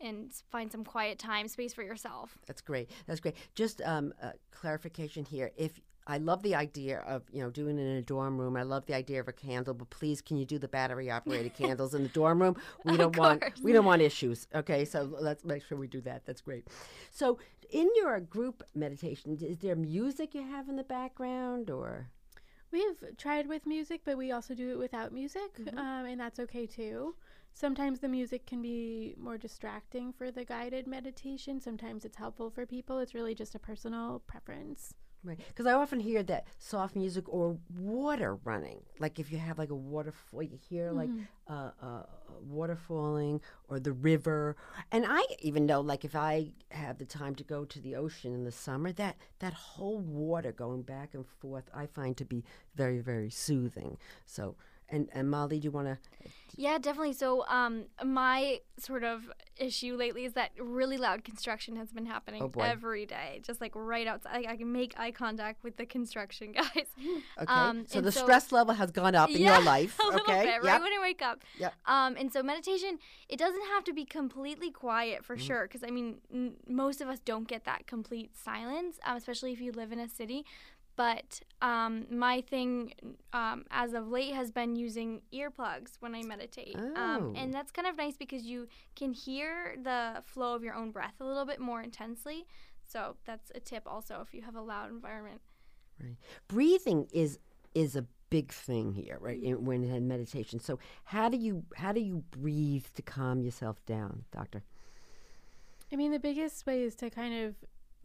and 0.00 0.30
find 0.50 0.70
some 0.70 0.84
quiet 0.84 1.18
time, 1.18 1.48
space 1.48 1.72
for 1.72 1.82
yourself. 1.82 2.36
That's 2.46 2.60
great. 2.60 2.90
That's 3.06 3.20
great. 3.20 3.34
Just 3.54 3.80
um, 3.82 4.12
uh, 4.22 4.32
clarification 4.50 5.24
here. 5.24 5.52
If 5.56 5.80
I 6.08 6.18
love 6.18 6.42
the 6.42 6.54
idea 6.54 7.00
of 7.00 7.22
you 7.32 7.42
know 7.42 7.50
doing 7.50 7.78
it 7.78 7.82
in 7.82 7.96
a 7.96 8.02
dorm 8.02 8.38
room. 8.38 8.56
I 8.56 8.62
love 8.62 8.86
the 8.86 8.94
idea 8.94 9.20
of 9.20 9.28
a 9.28 9.32
candle, 9.32 9.74
but 9.74 9.90
please, 9.90 10.20
can 10.22 10.36
you 10.36 10.44
do 10.44 10.58
the 10.58 10.68
battery 10.68 11.10
operated 11.10 11.54
candles 11.58 11.94
in 11.94 12.02
the 12.04 12.08
dorm 12.10 12.40
room? 12.40 12.56
We 12.84 12.96
don't 12.96 13.16
want 13.16 13.42
we 13.62 13.72
don't 13.72 13.84
want 13.84 14.02
issues. 14.02 14.46
Okay, 14.54 14.84
so 14.84 15.08
let's 15.20 15.44
make 15.44 15.64
sure 15.64 15.76
we 15.76 15.88
do 15.88 16.00
that. 16.02 16.24
That's 16.24 16.40
great. 16.40 16.68
So 17.10 17.38
In 17.70 17.88
your 17.96 18.20
group 18.20 18.62
meditation, 18.74 19.36
is 19.40 19.58
there 19.58 19.74
music 19.74 20.34
you 20.34 20.42
have 20.42 20.68
in 20.68 20.76
the 20.76 20.84
background 20.84 21.70
or? 21.70 22.08
We've 22.76 23.16
tried 23.16 23.46
with 23.48 23.64
music, 23.64 24.02
but 24.04 24.18
we 24.18 24.32
also 24.32 24.54
do 24.54 24.70
it 24.70 24.78
without 24.78 25.10
music, 25.10 25.50
Mm-hmm. 25.58 25.78
um, 25.78 26.04
and 26.04 26.20
that's 26.20 26.38
okay 26.40 26.66
too. 26.66 27.14
Sometimes 27.54 28.00
the 28.00 28.08
music 28.08 28.44
can 28.46 28.60
be 28.60 29.14
more 29.16 29.38
distracting 29.38 30.12
for 30.12 30.30
the 30.30 30.44
guided 30.44 30.86
meditation. 30.86 31.58
Sometimes 31.58 32.04
it's 32.04 32.18
helpful 32.18 32.50
for 32.50 32.66
people. 32.66 32.98
It's 32.98 33.14
really 33.14 33.34
just 33.34 33.54
a 33.54 33.58
personal 33.58 34.20
preference. 34.26 34.92
Right, 35.26 35.38
because 35.48 35.66
I 35.66 35.72
often 35.72 35.98
hear 35.98 36.22
that 36.22 36.46
soft 36.58 36.94
music 36.94 37.24
or 37.28 37.58
water 37.76 38.36
running. 38.44 38.80
Like 39.00 39.18
if 39.18 39.32
you 39.32 39.38
have 39.38 39.58
like 39.58 39.70
a 39.70 39.74
waterfall, 39.74 40.42
you 40.44 40.56
hear 40.68 40.92
like 40.92 41.10
Mhm. 41.10 41.26
uh, 41.48 41.70
uh, 41.82 42.02
water 42.42 42.76
falling 42.76 43.40
or 43.68 43.80
the 43.80 43.92
river. 43.92 44.54
And 44.92 45.04
I 45.08 45.22
even 45.40 45.66
know, 45.66 45.80
like 45.80 46.04
if 46.04 46.14
I 46.14 46.52
have 46.70 46.98
the 46.98 47.04
time 47.06 47.34
to 47.36 47.44
go 47.44 47.64
to 47.64 47.80
the 47.80 47.96
ocean 47.96 48.34
in 48.34 48.44
the 48.44 48.52
summer, 48.52 48.92
that 48.92 49.16
that 49.40 49.52
whole 49.52 49.98
water 49.98 50.52
going 50.52 50.82
back 50.82 51.12
and 51.14 51.26
forth, 51.26 51.68
I 51.74 51.86
find 51.86 52.16
to 52.18 52.24
be 52.24 52.44
very 52.76 53.00
very 53.00 53.30
soothing. 53.30 53.98
So, 54.26 54.54
and 54.88 55.08
and 55.12 55.30
Molly, 55.30 55.58
do 55.58 55.64
you 55.66 55.70
want 55.72 55.88
to? 55.88 55.98
Yeah, 56.58 56.78
definitely. 56.78 57.12
So, 57.12 57.44
um, 57.48 57.84
my 58.02 58.60
sort 58.78 59.04
of 59.04 59.30
issue 59.58 59.94
lately 59.94 60.24
is 60.24 60.32
that 60.34 60.52
really 60.58 60.96
loud 60.96 61.22
construction 61.22 61.76
has 61.76 61.92
been 61.92 62.06
happening 62.06 62.42
Oh, 62.42 62.60
every 62.62 63.04
day, 63.04 63.42
just 63.44 63.60
like 63.60 63.72
right 63.74 64.06
outside. 64.06 64.46
I, 64.46 64.52
I 64.52 64.56
can 64.56 64.72
make 64.72 64.94
eye 64.98 65.10
contact 65.10 65.62
with 65.62 65.76
the 65.76 65.84
construction 65.84 66.52
guys. 66.60 66.86
Okay, 67.38 67.52
Um, 67.52 67.84
so 67.86 68.00
the 68.00 68.10
stress 68.12 68.52
level 68.52 68.72
has 68.74 68.90
gone 68.90 69.14
up 69.14 69.28
in 69.30 69.42
Yeah, 69.42 69.56
your 69.56 69.64
life. 69.74 69.98
a 69.98 70.06
little 70.06 70.20
okay, 70.30 70.44
bit, 70.44 70.62
right 70.62 70.72
Yep. 70.74 70.80
when 70.80 70.92
I 70.94 70.98
wake 71.02 71.20
up. 71.20 71.42
Yep. 71.58 71.74
Um, 71.84 72.16
and 72.18 72.32
so 72.32 72.42
meditation, 72.42 72.98
it 73.28 73.38
doesn't 73.38 73.66
have 73.74 73.84
to 73.84 73.92
be 73.92 74.06
completely 74.06 74.70
quiet 74.70 75.24
for 75.26 75.36
Mhm. 75.36 75.40
sure, 75.40 75.62
because 75.64 75.84
I 75.84 75.90
mean, 75.90 76.16
n- 76.32 76.54
most 76.66 77.02
of 77.02 77.08
us 77.08 77.18
don't 77.20 77.46
get 77.46 77.64
that 77.64 77.86
complete 77.86 78.34
silence, 78.34 78.98
um, 79.04 79.16
especially 79.18 79.52
if 79.52 79.60
you 79.60 79.72
live 79.72 79.92
in 79.92 79.98
a 79.98 80.08
city. 80.08 80.46
But 80.96 81.40
um, 81.60 82.06
my 82.10 82.40
thing 82.40 82.94
um, 83.32 83.64
as 83.70 83.92
of 83.92 84.08
late 84.08 84.34
has 84.34 84.50
been 84.50 84.76
using 84.76 85.20
earplugs 85.32 85.96
when 86.00 86.14
I 86.14 86.22
meditate. 86.22 86.76
Oh. 86.78 87.00
Um, 87.00 87.34
and 87.36 87.52
that's 87.52 87.70
kind 87.70 87.86
of 87.86 87.96
nice 87.98 88.16
because 88.16 88.44
you 88.44 88.66
can 88.94 89.12
hear 89.12 89.76
the 89.82 90.22
flow 90.24 90.54
of 90.54 90.64
your 90.64 90.74
own 90.74 90.90
breath 90.90 91.14
a 91.20 91.24
little 91.24 91.44
bit 91.44 91.60
more 91.60 91.82
intensely. 91.82 92.46
So 92.82 93.16
that's 93.26 93.52
a 93.54 93.60
tip 93.60 93.82
also 93.86 94.24
if 94.26 94.32
you 94.32 94.42
have 94.42 94.56
a 94.56 94.60
loud 94.60 94.90
environment. 94.90 95.40
Right. 96.02 96.16
Breathing 96.48 97.08
is 97.12 97.38
is 97.74 97.94
a 97.94 98.06
big 98.30 98.52
thing 98.52 98.92
here, 98.92 99.18
right? 99.20 99.40
In, 99.42 99.64
when 99.64 99.84
in 99.84 100.08
meditation. 100.08 100.60
So 100.60 100.78
how 101.04 101.28
do 101.28 101.36
you 101.36 101.64
how 101.76 101.92
do 101.92 102.00
you 102.00 102.24
breathe 102.30 102.86
to 102.94 103.02
calm 103.02 103.42
yourself 103.42 103.84
down, 103.86 104.24
doctor? 104.32 104.62
I 105.92 105.96
mean, 105.96 106.10
the 106.10 106.18
biggest 106.18 106.66
way 106.66 106.82
is 106.82 106.94
to 106.96 107.10
kind 107.10 107.44
of 107.44 107.54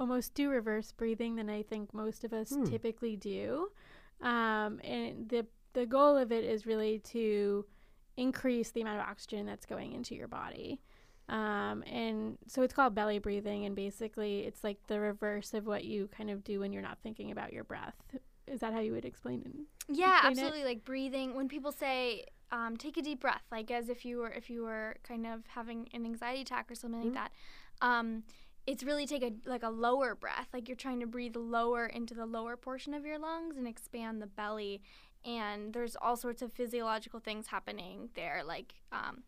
almost 0.02 0.34
do 0.34 0.50
reverse 0.50 0.92
breathing 0.92 1.36
than 1.38 1.50
I 1.50 1.62
think 1.64 1.94
most 1.94 2.24
of 2.26 2.34
us 2.34 2.50
Hmm. 2.50 2.66
typically 2.66 3.16
do. 3.16 3.72
Um, 4.22 4.80
and 4.84 5.30
the 5.30 5.46
the 5.74 5.86
goal 5.86 6.18
of 6.18 6.32
it 6.34 6.44
is 6.44 6.66
really 6.66 7.00
to 7.00 7.66
increase 8.18 8.72
the 8.72 8.82
amount 8.82 9.00
of 9.00 9.06
oxygen 9.08 9.46
that's 9.46 9.66
going 9.66 9.94
into 9.94 10.16
your 10.16 10.28
body. 10.28 10.82
Um, 11.30 11.82
and 11.88 12.38
so 12.46 12.62
it's 12.62 12.74
called 12.74 12.94
belly 12.94 13.20
breathing, 13.20 13.64
and 13.66 13.74
basically 13.76 14.42
it's 14.42 14.64
like 14.66 14.80
the 14.88 15.00
reverse 15.00 15.54
of 15.54 15.66
what 15.66 15.86
you 15.86 16.10
kind 16.18 16.30
of 16.30 16.44
do 16.44 16.60
when 16.60 16.74
you're 16.74 16.82
not 16.82 16.98
thinking 17.02 17.32
about 17.32 17.54
your 17.54 17.64
breath. 17.64 17.96
Is 18.48 18.60
that 18.60 18.74
how 18.74 18.80
you 18.82 18.92
would 18.92 19.06
explain 19.06 19.44
it? 19.46 19.54
Yeah, 19.88 20.16
explain 20.18 20.32
it? 20.34 20.40
absolutely. 20.42 20.64
Like 20.66 20.84
breathing. 20.84 21.36
When 21.36 21.48
people 21.48 21.72
say, 21.72 22.26
um, 22.52 22.76
"Take 22.76 22.98
a 22.98 23.02
deep 23.02 23.22
breath," 23.22 23.44
like 23.50 23.72
as 23.72 23.88
if 23.88 24.04
you 24.04 24.18
were 24.18 24.32
if 24.32 24.50
you 24.50 24.64
were 24.64 24.98
kind 25.04 25.26
of 25.26 25.48
having 25.48 25.88
an 25.94 26.06
anxiety 26.06 26.42
attack 26.42 26.70
or 26.70 26.76
something 26.76 27.00
Mm-hmm. 27.00 27.16
like 27.16 27.32
that. 27.32 27.88
Um, 27.88 28.24
it's 28.68 28.84
really 28.84 29.06
take 29.08 29.24
a 29.24 29.32
like 29.50 29.64
a 29.64 29.70
lower 29.70 30.16
breath. 30.16 30.48
Like 30.54 30.68
you're 30.70 30.78
trying 30.78 31.00
to 31.02 31.08
breathe 31.08 31.36
lower 31.36 31.86
into 31.86 32.14
the 32.14 32.26
lower 32.26 32.56
portion 32.56 32.94
of 32.94 33.06
your 33.06 33.18
lungs 33.20 33.58
and 33.58 33.68
expand 33.68 34.22
the 34.22 34.28
belly. 34.28 34.82
And 35.24 35.74
there's 35.74 35.96
all 35.96 36.16
sorts 36.16 36.42
of 36.42 36.52
physiological 36.52 37.20
things 37.20 37.48
happening 37.48 38.10
there, 38.16 38.44
like. 38.46 38.74
Um, 38.92 39.24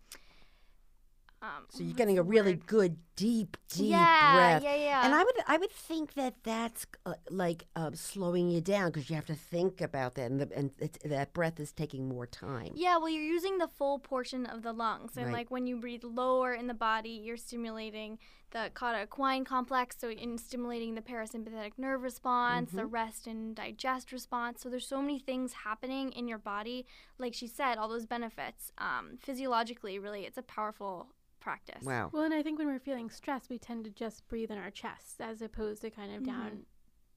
um, 1.42 1.66
So 1.70 1.84
you're 1.84 1.94
getting 1.94 2.18
a 2.18 2.24
really 2.24 2.54
word? 2.54 2.66
good 2.68 2.98
deep 3.18 3.58
deep 3.68 3.88
Yeah, 3.90 4.34
breath. 4.34 4.64
yeah, 4.64 4.76
yeah. 4.76 5.06
And 5.06 5.14
I 5.14 5.24
would 5.24 5.36
I 5.46 5.58
would 5.58 5.72
think 5.72 6.14
that 6.14 6.36
that's 6.44 6.86
uh, 7.06 7.16
like 7.30 7.66
uh, 7.76 7.92
slowing 7.94 8.50
you 8.50 8.62
down 8.62 8.92
because 8.92 9.10
you 9.10 9.16
have 9.18 9.26
to 9.26 9.36
think 9.36 9.82
about 9.82 10.16
that, 10.16 10.32
and 10.32 10.40
the, 10.40 10.50
and 10.56 10.72
it's, 10.80 10.98
that 11.04 11.34
breath 11.34 11.60
is 11.60 11.74
taking 11.74 12.08
more 12.08 12.26
time. 12.26 12.72
Yeah, 12.76 12.98
well, 12.98 13.10
you're 13.10 13.22
using 13.22 13.58
the 13.58 13.68
full 13.68 14.00
portion 14.00 14.46
of 14.46 14.62
the 14.64 14.72
lungs. 14.72 15.18
And 15.18 15.26
Right. 15.28 15.34
like 15.34 15.52
when 15.52 15.68
you 15.68 15.76
breathe 15.76 16.06
lower 16.06 16.54
in 16.54 16.68
the 16.68 16.74
body, 16.74 17.10
you're 17.26 17.36
stimulating 17.38 18.20
the 18.54 18.72
cauda 18.74 19.06
equina 19.06 19.46
complex, 19.46 19.98
so 20.00 20.10
in 20.10 20.38
stimulating 20.38 20.96
the 20.96 21.02
parasympathetic 21.02 21.74
nerve 21.78 22.02
response, 22.04 22.72
the 22.72 22.84
Mm-hmm. 22.84 22.90
rest 22.92 23.28
and 23.28 23.56
digest 23.56 24.12
response. 24.14 24.62
So 24.62 24.70
there's 24.70 24.88
so 24.88 25.02
many 25.02 25.20
things 25.20 25.52
happening 25.54 26.12
in 26.14 26.28
your 26.30 26.38
body. 26.38 26.86
Like 27.18 27.34
she 27.34 27.48
said, 27.48 27.78
all 27.78 27.90
those 27.90 28.06
benefits. 28.06 28.72
Um, 28.78 29.18
physiologically, 29.20 30.00
really, 30.00 30.22
it's 30.26 30.38
a 30.38 30.44
powerful 30.44 31.08
practice. 31.42 31.84
Wow. 31.84 32.10
Well, 32.14 32.24
and 32.24 32.34
I 32.34 32.42
think 32.42 32.58
when 32.60 32.68
we're 32.68 32.80
feeling 32.80 33.10
stressed, 33.10 33.50
we 33.50 33.58
tend 33.60 33.84
to 33.84 33.92
just 33.92 34.26
breathe 34.30 34.50
in 34.52 34.58
our 34.58 34.72
chest 34.72 35.20
as 35.20 35.42
opposed 35.42 35.82
to 35.82 35.90
kind 35.90 36.16
of 36.16 36.22
Mhm. 36.22 36.26
down 36.26 36.66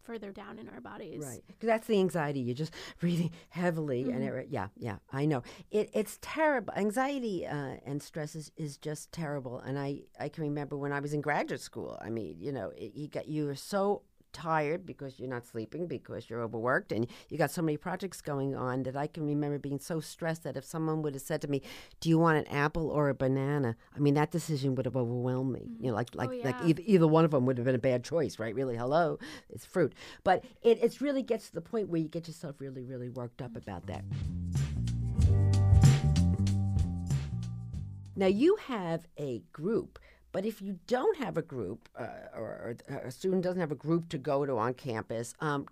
further 0.06 0.30
down 0.32 0.58
in 0.58 0.68
our 0.68 0.80
bodies. 0.80 1.22
Right, 1.22 1.42
because 1.46 1.66
that's 1.66 1.86
the 1.86 1.98
anxiety. 1.98 2.40
You're 2.40 2.54
just 2.54 2.72
breathing 3.00 3.32
heavily, 3.50 4.10
and 4.10 4.22
Mhm. 4.22 4.38
it, 4.42 4.48
yeah, 4.50 4.68
yeah, 4.76 4.96
I 5.12 5.26
know. 5.26 5.42
It, 5.70 5.90
it's 5.92 6.18
terrible. 6.22 6.72
Anxiety 6.76 7.46
uh, 7.46 7.76
and 7.84 8.02
stress 8.02 8.34
is, 8.34 8.52
is 8.56 8.76
just 8.78 9.12
terrible. 9.12 9.58
And 9.60 9.78
I, 9.78 10.02
I 10.18 10.28
can 10.28 10.44
remember 10.44 10.76
when 10.76 10.92
I 10.92 11.00
was 11.00 11.12
in 11.12 11.20
graduate 11.20 11.60
school. 11.60 11.98
I 12.00 12.10
mean, 12.10 12.36
you 12.38 12.52
know, 12.52 12.70
it, 12.76 12.92
you 12.94 13.08
got 13.08 13.28
you 13.28 13.46
were 13.46 13.54
so 13.56 14.02
tired 14.36 14.84
because 14.84 15.18
you're 15.18 15.30
not 15.30 15.46
sleeping 15.46 15.86
because 15.86 16.28
you're 16.28 16.42
overworked 16.42 16.92
and 16.92 17.06
you 17.30 17.38
got 17.38 17.50
so 17.50 17.62
many 17.62 17.78
projects 17.78 18.20
going 18.20 18.54
on 18.54 18.82
that 18.82 18.94
I 18.94 19.06
can 19.06 19.26
remember 19.26 19.58
being 19.58 19.78
so 19.78 19.98
stressed 19.98 20.42
that 20.42 20.58
if 20.58 20.64
someone 20.64 21.00
would 21.00 21.14
have 21.14 21.22
said 21.22 21.40
to 21.40 21.48
me, 21.48 21.62
"Do 22.00 22.10
you 22.10 22.18
want 22.18 22.36
an 22.36 22.46
apple 22.54 22.90
or 22.90 23.08
a 23.08 23.14
banana?" 23.14 23.76
I 23.96 23.98
mean, 23.98 24.12
that 24.14 24.30
decision 24.30 24.74
would 24.74 24.84
have 24.84 24.96
overwhelmed 24.96 25.52
me. 25.54 25.70
You 25.80 25.88
know, 25.88 25.94
like 25.94 26.10
mm-hmm. 26.10 26.18
like 26.18 26.30
oh, 26.30 26.48
like 26.48 26.56
yeah. 26.60 26.68
either, 26.68 26.82
either 26.84 27.06
one 27.06 27.24
of 27.24 27.30
them 27.30 27.46
would 27.46 27.56
have 27.56 27.64
been 27.64 27.74
a 27.74 27.78
bad 27.78 28.04
choice, 28.04 28.38
right? 28.38 28.54
Really, 28.54 28.76
hello, 28.76 29.18
it's 29.48 29.64
fruit. 29.64 29.94
But 30.22 30.44
it 30.62 30.78
it's 30.82 31.00
really 31.00 31.22
gets 31.22 31.48
to 31.48 31.54
the 31.54 31.62
point 31.62 31.88
where 31.88 32.00
you 32.00 32.08
get 32.08 32.28
yourself 32.28 32.56
really 32.60 32.84
really 32.84 33.08
worked 33.08 33.40
up 33.40 33.56
about 33.56 33.86
that. 33.86 34.04
Now 38.18 38.26
you 38.26 38.56
have 38.66 39.06
a 39.18 39.42
group, 39.52 39.98
but 40.36 40.44
if 40.44 40.60
you 40.60 40.78
don't 40.86 41.16
have 41.16 41.38
a 41.38 41.42
group, 41.42 41.88
uh, 41.98 42.08
or, 42.36 42.76
or 42.90 42.98
a 42.98 43.10
student 43.10 43.42
doesn't 43.42 43.58
have 43.58 43.72
a 43.72 43.74
group 43.86 44.10
to 44.10 44.18
go 44.18 44.44
to 44.44 44.58
on 44.58 44.74
campus, 44.74 45.32
um, 45.40 45.66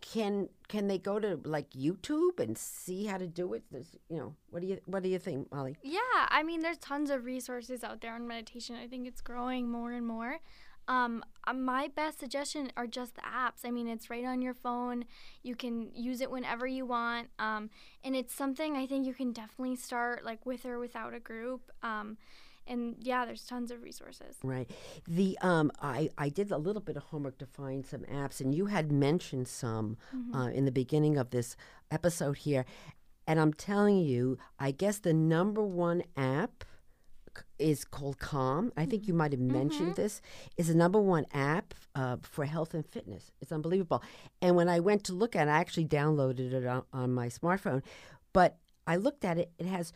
can 0.00 0.48
can 0.68 0.86
they 0.86 0.98
go 0.98 1.18
to 1.18 1.40
like 1.42 1.68
YouTube 1.70 2.38
and 2.38 2.56
see 2.56 3.06
how 3.06 3.18
to 3.18 3.26
do 3.26 3.54
it? 3.54 3.64
There's, 3.72 3.96
you 4.08 4.18
know, 4.18 4.36
what 4.50 4.62
do 4.62 4.68
you 4.68 4.78
what 4.86 5.02
do 5.02 5.08
you 5.08 5.18
think, 5.18 5.50
Molly? 5.50 5.76
Yeah, 5.82 5.98
I 6.28 6.44
mean, 6.44 6.60
there's 6.60 6.78
tons 6.78 7.10
of 7.10 7.24
resources 7.24 7.82
out 7.82 8.00
there 8.00 8.14
on 8.14 8.28
meditation. 8.28 8.76
I 8.76 8.86
think 8.86 9.08
it's 9.08 9.20
growing 9.20 9.68
more 9.68 9.90
and 9.90 10.06
more. 10.06 10.38
Um, 10.86 11.24
uh, 11.44 11.54
my 11.54 11.88
best 11.88 12.20
suggestion 12.20 12.70
are 12.76 12.86
just 12.86 13.16
the 13.16 13.22
apps. 13.22 13.64
I 13.64 13.72
mean, 13.72 13.88
it's 13.88 14.08
right 14.08 14.24
on 14.24 14.40
your 14.40 14.54
phone. 14.54 15.06
You 15.42 15.56
can 15.56 15.90
use 15.92 16.20
it 16.20 16.30
whenever 16.30 16.68
you 16.68 16.86
want, 16.86 17.30
um, 17.40 17.68
and 18.04 18.14
it's 18.14 18.32
something 18.32 18.76
I 18.76 18.86
think 18.86 19.08
you 19.08 19.12
can 19.12 19.32
definitely 19.32 19.74
start 19.74 20.24
like 20.24 20.46
with 20.46 20.64
or 20.64 20.78
without 20.78 21.14
a 21.14 21.20
group. 21.20 21.72
Um, 21.82 22.16
and 22.68 22.96
yeah, 23.00 23.24
there's 23.24 23.44
tons 23.44 23.70
of 23.70 23.82
resources. 23.82 24.36
Right. 24.42 24.70
The 25.06 25.38
um, 25.40 25.70
I 25.80 26.10
I 26.18 26.28
did 26.28 26.50
a 26.50 26.58
little 26.58 26.82
bit 26.82 26.96
of 26.96 27.04
homework 27.04 27.38
to 27.38 27.46
find 27.46 27.84
some 27.84 28.02
apps, 28.02 28.40
and 28.40 28.54
you 28.54 28.66
had 28.66 28.92
mentioned 28.92 29.48
some 29.48 29.96
uh, 30.34 30.48
in 30.48 30.64
the 30.64 30.72
beginning 30.72 31.16
of 31.16 31.30
this 31.30 31.56
episode 31.90 32.38
here, 32.38 32.64
and 33.26 33.40
I'm 33.40 33.52
telling 33.52 33.98
you, 33.98 34.38
I 34.58 34.70
guess 34.70 34.98
the 34.98 35.12
number 35.12 35.62
one 35.62 36.02
app 36.16 36.64
is 37.58 37.84
called 37.84 38.18
Calm. 38.18 38.72
I 38.76 38.84
think 38.84 39.06
you 39.06 39.14
might 39.14 39.32
have 39.32 39.40
mentioned 39.40 39.96
this. 39.96 40.20
Is 40.56 40.68
the 40.68 40.74
number 40.74 41.00
one 41.00 41.26
app 41.32 41.74
uh, 41.94 42.16
for 42.22 42.44
health 42.44 42.74
and 42.74 42.86
fitness. 42.86 43.30
It's 43.40 43.52
unbelievable. 43.52 44.02
And 44.40 44.56
when 44.56 44.68
I 44.68 44.80
went 44.80 45.04
to 45.04 45.12
look 45.12 45.36
at 45.36 45.48
it, 45.48 45.50
I 45.50 45.58
actually 45.58 45.86
downloaded 45.86 46.52
it 46.52 46.66
on, 46.66 46.84
on 46.92 47.12
my 47.12 47.28
smartphone. 47.28 47.82
But 48.32 48.56
I 48.86 48.96
looked 48.96 49.24
at 49.24 49.38
it, 49.38 49.50
it 49.58 49.66
has 49.66 49.92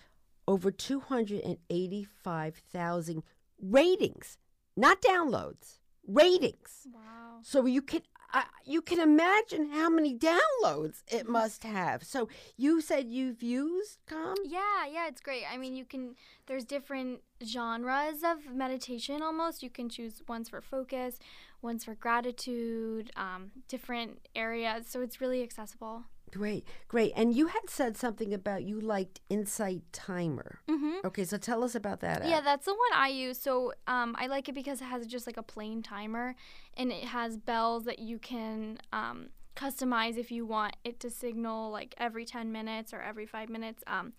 over 0.46 0.70
285,000 0.70 3.22
ratings, 3.60 4.38
not 4.76 5.02
downloads, 5.02 5.80
ratings. 6.06 6.86
Wow. 6.92 7.40
So 7.42 7.66
you 7.66 7.82
can 7.82 8.02
uh, 8.34 8.44
you 8.64 8.80
can 8.80 8.98
imagine 8.98 9.72
how 9.72 9.90
many 9.90 10.16
downloads 10.16 11.02
it 11.06 11.28
must 11.28 11.64
have. 11.64 12.02
So 12.02 12.30
you 12.56 12.80
said 12.80 13.08
you've 13.08 13.42
used 13.42 13.98
Calm? 14.06 14.36
Yeah, 14.44 14.86
yeah, 14.90 15.06
it's 15.06 15.20
great. 15.20 15.44
I 15.52 15.58
mean, 15.58 15.76
you 15.76 15.84
can, 15.84 16.14
there's 16.46 16.64
different 16.64 17.20
genres 17.44 18.22
of 18.24 18.54
meditation 18.54 19.20
almost. 19.20 19.62
You 19.62 19.68
can 19.68 19.90
choose 19.90 20.22
ones 20.26 20.48
for 20.48 20.62
focus, 20.62 21.18
ones 21.60 21.84
for 21.84 21.94
gratitude, 21.94 23.10
um, 23.16 23.50
different 23.68 24.26
areas. 24.34 24.86
So 24.88 25.02
it's 25.02 25.20
really 25.20 25.42
accessible. 25.42 26.04
Great, 26.32 26.66
great. 26.88 27.12
And 27.14 27.34
you 27.34 27.48
had 27.48 27.68
said 27.68 27.96
something 27.96 28.32
about 28.32 28.64
you 28.64 28.80
liked 28.80 29.20
Insight 29.28 29.82
Timer. 29.92 30.60
Mm-hmm. 30.68 31.06
Okay, 31.06 31.24
so 31.24 31.36
tell 31.36 31.62
us 31.62 31.74
about 31.74 32.00
that. 32.00 32.26
Yeah, 32.26 32.38
app. 32.38 32.44
that's 32.44 32.64
the 32.64 32.72
one 32.72 32.92
I 32.94 33.08
use. 33.08 33.38
So 33.38 33.74
um, 33.86 34.16
I 34.18 34.28
like 34.28 34.48
it 34.48 34.54
because 34.54 34.80
it 34.80 34.86
has 34.86 35.06
just 35.06 35.26
like 35.26 35.36
a 35.36 35.42
plain 35.42 35.82
timer, 35.82 36.34
and 36.76 36.90
it 36.90 37.04
has 37.04 37.36
bells 37.36 37.84
that 37.84 37.98
you 37.98 38.18
can 38.18 38.78
um, 38.94 39.28
customize 39.54 40.16
if 40.16 40.32
you 40.32 40.46
want 40.46 40.74
it 40.84 41.00
to 41.00 41.10
signal 41.10 41.70
like 41.70 41.94
every 41.98 42.24
10 42.24 42.50
minutes 42.50 42.94
or 42.94 43.02
every 43.02 43.26
five 43.26 43.50
minutes. 43.50 43.84
Um, 43.86 44.14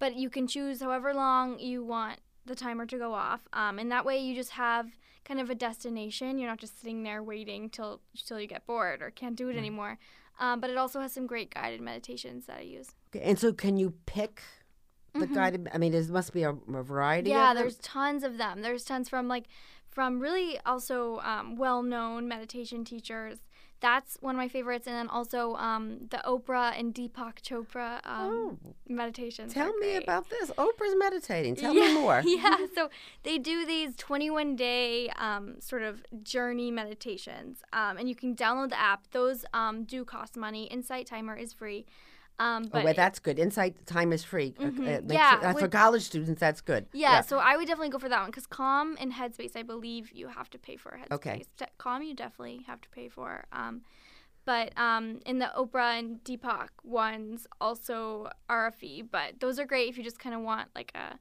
but 0.00 0.16
you 0.16 0.30
can 0.30 0.48
choose 0.48 0.80
however 0.80 1.14
long 1.14 1.60
you 1.60 1.84
want 1.84 2.18
the 2.44 2.56
timer 2.56 2.86
to 2.86 2.98
go 2.98 3.14
off, 3.14 3.46
um, 3.52 3.78
and 3.78 3.90
that 3.92 4.04
way 4.04 4.18
you 4.18 4.34
just 4.34 4.50
have 4.50 4.88
kind 5.24 5.38
of 5.38 5.48
a 5.48 5.54
destination. 5.54 6.38
You're 6.38 6.50
not 6.50 6.58
just 6.58 6.80
sitting 6.80 7.04
there 7.04 7.22
waiting 7.22 7.70
till 7.70 8.00
till 8.16 8.40
you 8.40 8.48
get 8.48 8.66
bored 8.66 9.00
or 9.00 9.10
can't 9.10 9.36
do 9.36 9.48
it 9.48 9.56
anymore. 9.56 10.00
Um, 10.40 10.60
but 10.60 10.70
it 10.70 10.76
also 10.76 11.00
has 11.00 11.12
some 11.12 11.26
great 11.26 11.54
guided 11.54 11.80
meditations 11.80 12.46
that 12.46 12.58
I 12.58 12.62
use. 12.62 12.90
Okay, 13.14 13.24
and 13.24 13.38
so 13.38 13.52
can 13.52 13.76
you 13.76 13.94
pick 14.06 14.42
the 15.14 15.26
Mhm. 15.26 15.34
guided? 15.34 15.68
I 15.74 15.78
mean, 15.78 15.92
there 15.92 16.02
must 16.04 16.32
be 16.32 16.42
a, 16.42 16.50
a 16.52 16.82
variety. 16.82 17.30
Yeah, 17.30 17.50
of 17.50 17.56
them? 17.56 17.62
there's 17.64 17.78
tons 17.78 18.24
of 18.24 18.38
them. 18.38 18.62
There's 18.62 18.84
tons 18.84 19.08
from 19.08 19.28
like 19.28 19.44
from 19.88 20.20
really 20.20 20.58
also 20.64 21.18
um, 21.20 21.56
well-known 21.56 22.26
meditation 22.26 22.82
teachers. 22.84 23.38
That's 23.82 24.16
one 24.20 24.36
of 24.36 24.38
my 24.38 24.46
favorites, 24.46 24.86
and 24.86 24.94
then 24.96 25.08
also 25.08 25.56
um, 25.56 26.06
the 26.10 26.22
Oprah 26.24 26.78
and 26.78 26.94
Deepak 26.94 27.42
Chopra 27.42 28.00
um, 28.06 28.56
meditations. 28.88 29.52
Oh. 29.52 29.54
Tell 29.54 29.72
me 29.74 29.92
great. 29.92 30.04
about 30.04 30.30
this. 30.30 30.52
Oprah's 30.52 30.94
meditating. 30.96 31.56
Tell 31.56 31.74
yeah, 31.74 31.88
me 31.88 31.94
more. 31.94 32.22
yeah, 32.24 32.56
so 32.74 32.90
they 33.24 33.38
do 33.38 33.66
these 33.66 33.96
21 33.96 34.54
day 34.54 35.08
um, 35.16 35.60
sort 35.60 35.82
of 35.82 36.04
journey 36.22 36.70
meditations, 36.70 37.58
um, 37.72 37.98
and 37.98 38.08
you 38.08 38.14
can 38.14 38.36
download 38.36 38.70
the 38.70 38.80
app. 38.80 39.10
Those 39.10 39.44
um, 39.52 39.82
do 39.82 40.04
cost 40.04 40.36
money. 40.36 40.64
Insight 40.66 41.06
Timer 41.06 41.36
is 41.36 41.52
free. 41.52 41.84
Um, 42.38 42.64
Oh, 42.64 42.68
but 42.72 42.84
well, 42.84 42.94
that's 42.94 43.18
good. 43.18 43.38
Insight 43.38 43.86
time 43.86 44.12
is 44.12 44.24
free. 44.24 44.52
Mhm. 44.52 44.80
uh, 45.10 45.12
Yeah, 45.14 45.30
sure- 45.40 45.46
uh, 45.48 45.52
for 45.52 45.62
with- 45.62 45.70
college 45.72 46.02
students, 46.02 46.40
that's 46.40 46.60
good. 46.60 46.86
Yeah, 46.92 47.20
so 47.20 47.38
I 47.38 47.56
would 47.56 47.66
definitely 47.66 47.90
go 47.90 47.98
for 47.98 48.08
that 48.08 48.20
one 48.20 48.30
because 48.30 48.46
Calm 48.46 48.96
and 49.00 49.12
Headspace, 49.12 49.56
I 49.56 49.62
believe 49.62 50.10
you 50.12 50.28
have 50.28 50.50
to 50.50 50.58
pay 50.58 50.76
for 50.76 50.92
Headspace. 50.92 51.12
Okay. 51.12 51.44
De- 51.56 51.68
Calm, 51.78 52.02
you 52.02 52.14
definitely 52.14 52.64
have 52.66 52.80
to 52.80 52.88
pay 52.90 53.08
for. 53.08 53.44
Um, 53.52 53.82
but 54.44 54.76
um, 54.76 55.20
in 55.24 55.38
the 55.38 55.52
Oprah 55.56 55.98
and 55.98 56.24
Deepak 56.24 56.70
ones 56.82 57.46
also 57.60 58.28
are 58.48 58.66
a 58.66 58.72
fee, 58.72 59.02
but 59.02 59.38
those 59.38 59.58
are 59.60 59.66
great 59.66 59.88
if 59.88 59.96
you 59.96 60.02
just 60.02 60.18
kind 60.18 60.34
of 60.34 60.40
want 60.40 60.68
like 60.74 60.90
a 60.96 61.18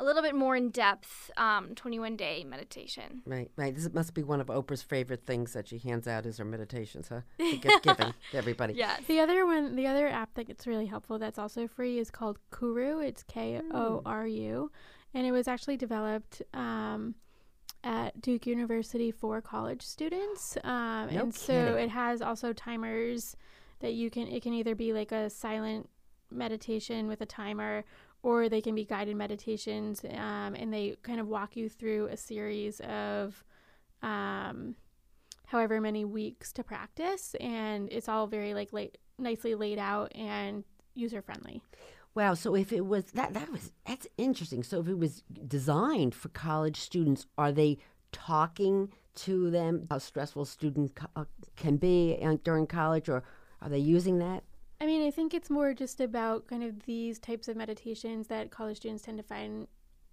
a 0.00 0.04
little 0.04 0.22
bit 0.22 0.34
more 0.34 0.56
in 0.56 0.70
depth 0.70 1.30
um, 1.36 1.74
21 1.74 2.16
day 2.16 2.44
meditation. 2.44 3.22
Right, 3.26 3.50
right. 3.56 3.74
This 3.74 3.92
must 3.92 4.14
be 4.14 4.22
one 4.22 4.40
of 4.40 4.46
Oprah's 4.46 4.82
favorite 4.82 5.26
things 5.26 5.52
that 5.52 5.68
she 5.68 5.78
hands 5.78 6.08
out 6.08 6.26
is 6.26 6.38
her 6.38 6.44
meditations, 6.44 7.08
huh? 7.08 7.20
To 7.38 7.56
gift 7.58 7.82
giving 7.82 8.14
to 8.32 8.36
everybody. 8.36 8.74
Yes. 8.74 9.02
The 9.06 9.20
other 9.20 9.44
one, 9.44 9.76
the 9.76 9.86
other 9.86 10.08
app 10.08 10.34
that 10.34 10.46
gets 10.46 10.66
really 10.66 10.86
helpful 10.86 11.18
that's 11.18 11.38
also 11.38 11.68
free 11.68 11.98
is 11.98 12.10
called 12.10 12.38
Koru. 12.50 13.04
It's 13.04 13.22
K 13.24 13.60
O 13.72 14.02
R 14.06 14.26
U, 14.26 14.70
and 15.14 15.26
it 15.26 15.32
was 15.32 15.46
actually 15.46 15.76
developed 15.76 16.42
um, 16.54 17.14
at 17.84 18.20
Duke 18.20 18.46
University 18.46 19.10
for 19.10 19.40
college 19.40 19.82
students. 19.82 20.56
Um, 20.64 21.08
No 21.12 21.22
and 21.22 21.34
so 21.34 21.52
it 21.52 21.90
has 21.90 22.22
also 22.22 22.52
timers 22.52 23.36
that 23.80 23.92
you 23.92 24.10
can. 24.10 24.28
It 24.28 24.42
can 24.42 24.54
either 24.54 24.74
be 24.74 24.92
like 24.92 25.12
a 25.12 25.28
silent 25.28 25.88
meditation 26.30 27.06
with 27.08 27.20
a 27.20 27.26
timer. 27.26 27.84
Or 28.22 28.48
they 28.48 28.60
can 28.60 28.74
be 28.74 28.84
guided 28.84 29.16
meditations, 29.16 30.04
um, 30.04 30.54
and 30.54 30.72
they 30.72 30.96
kind 31.02 31.20
of 31.20 31.26
walk 31.26 31.56
you 31.56 31.70
through 31.70 32.08
a 32.08 32.16
series 32.16 32.80
of 32.80 33.42
um, 34.02 34.74
however 35.46 35.80
many 35.80 36.04
weeks 36.04 36.52
to 36.52 36.62
practice 36.62 37.34
and 37.40 37.88
it's 37.90 38.08
all 38.08 38.26
very 38.26 38.54
like 38.54 38.70
nicely 39.18 39.54
laid 39.54 39.78
out 39.78 40.12
and 40.14 40.64
user 40.94 41.20
friendly 41.20 41.60
Wow. 42.14 42.34
So 42.34 42.56
if 42.56 42.72
it 42.72 42.86
was 42.86 43.04
that, 43.12 43.34
that 43.34 43.50
was 43.52 43.72
that's 43.86 44.06
interesting. 44.18 44.62
So 44.64 44.80
if 44.80 44.88
it 44.88 44.98
was 44.98 45.22
designed 45.46 46.14
for 46.14 46.28
college 46.30 46.80
students, 46.80 47.26
are 47.38 47.52
they 47.52 47.78
talking 48.10 48.92
to 49.16 49.50
them 49.50 49.86
how 49.90 49.98
stressful 49.98 50.44
student 50.44 50.96
co- 50.96 51.06
uh, 51.14 51.24
can 51.56 51.76
be 51.76 52.18
uh, 52.20 52.36
during 52.42 52.66
college, 52.66 53.08
or 53.08 53.22
are 53.62 53.68
they 53.68 53.78
using 53.78 54.18
that? 54.18 54.42
I 54.80 54.86
mean 54.86 55.06
i 55.06 55.10
think 55.10 55.34
it's 55.34 55.50
more 55.50 55.74
just 55.74 56.00
about 56.00 56.46
kind 56.46 56.62
of 56.62 56.84
these 56.84 57.18
types 57.18 57.48
of 57.48 57.56
meditations 57.56 58.26
that 58.26 58.50
college 58.50 58.78
students 58.78 59.02
tend 59.02 59.18
to 59.18 59.24
find 59.24 59.66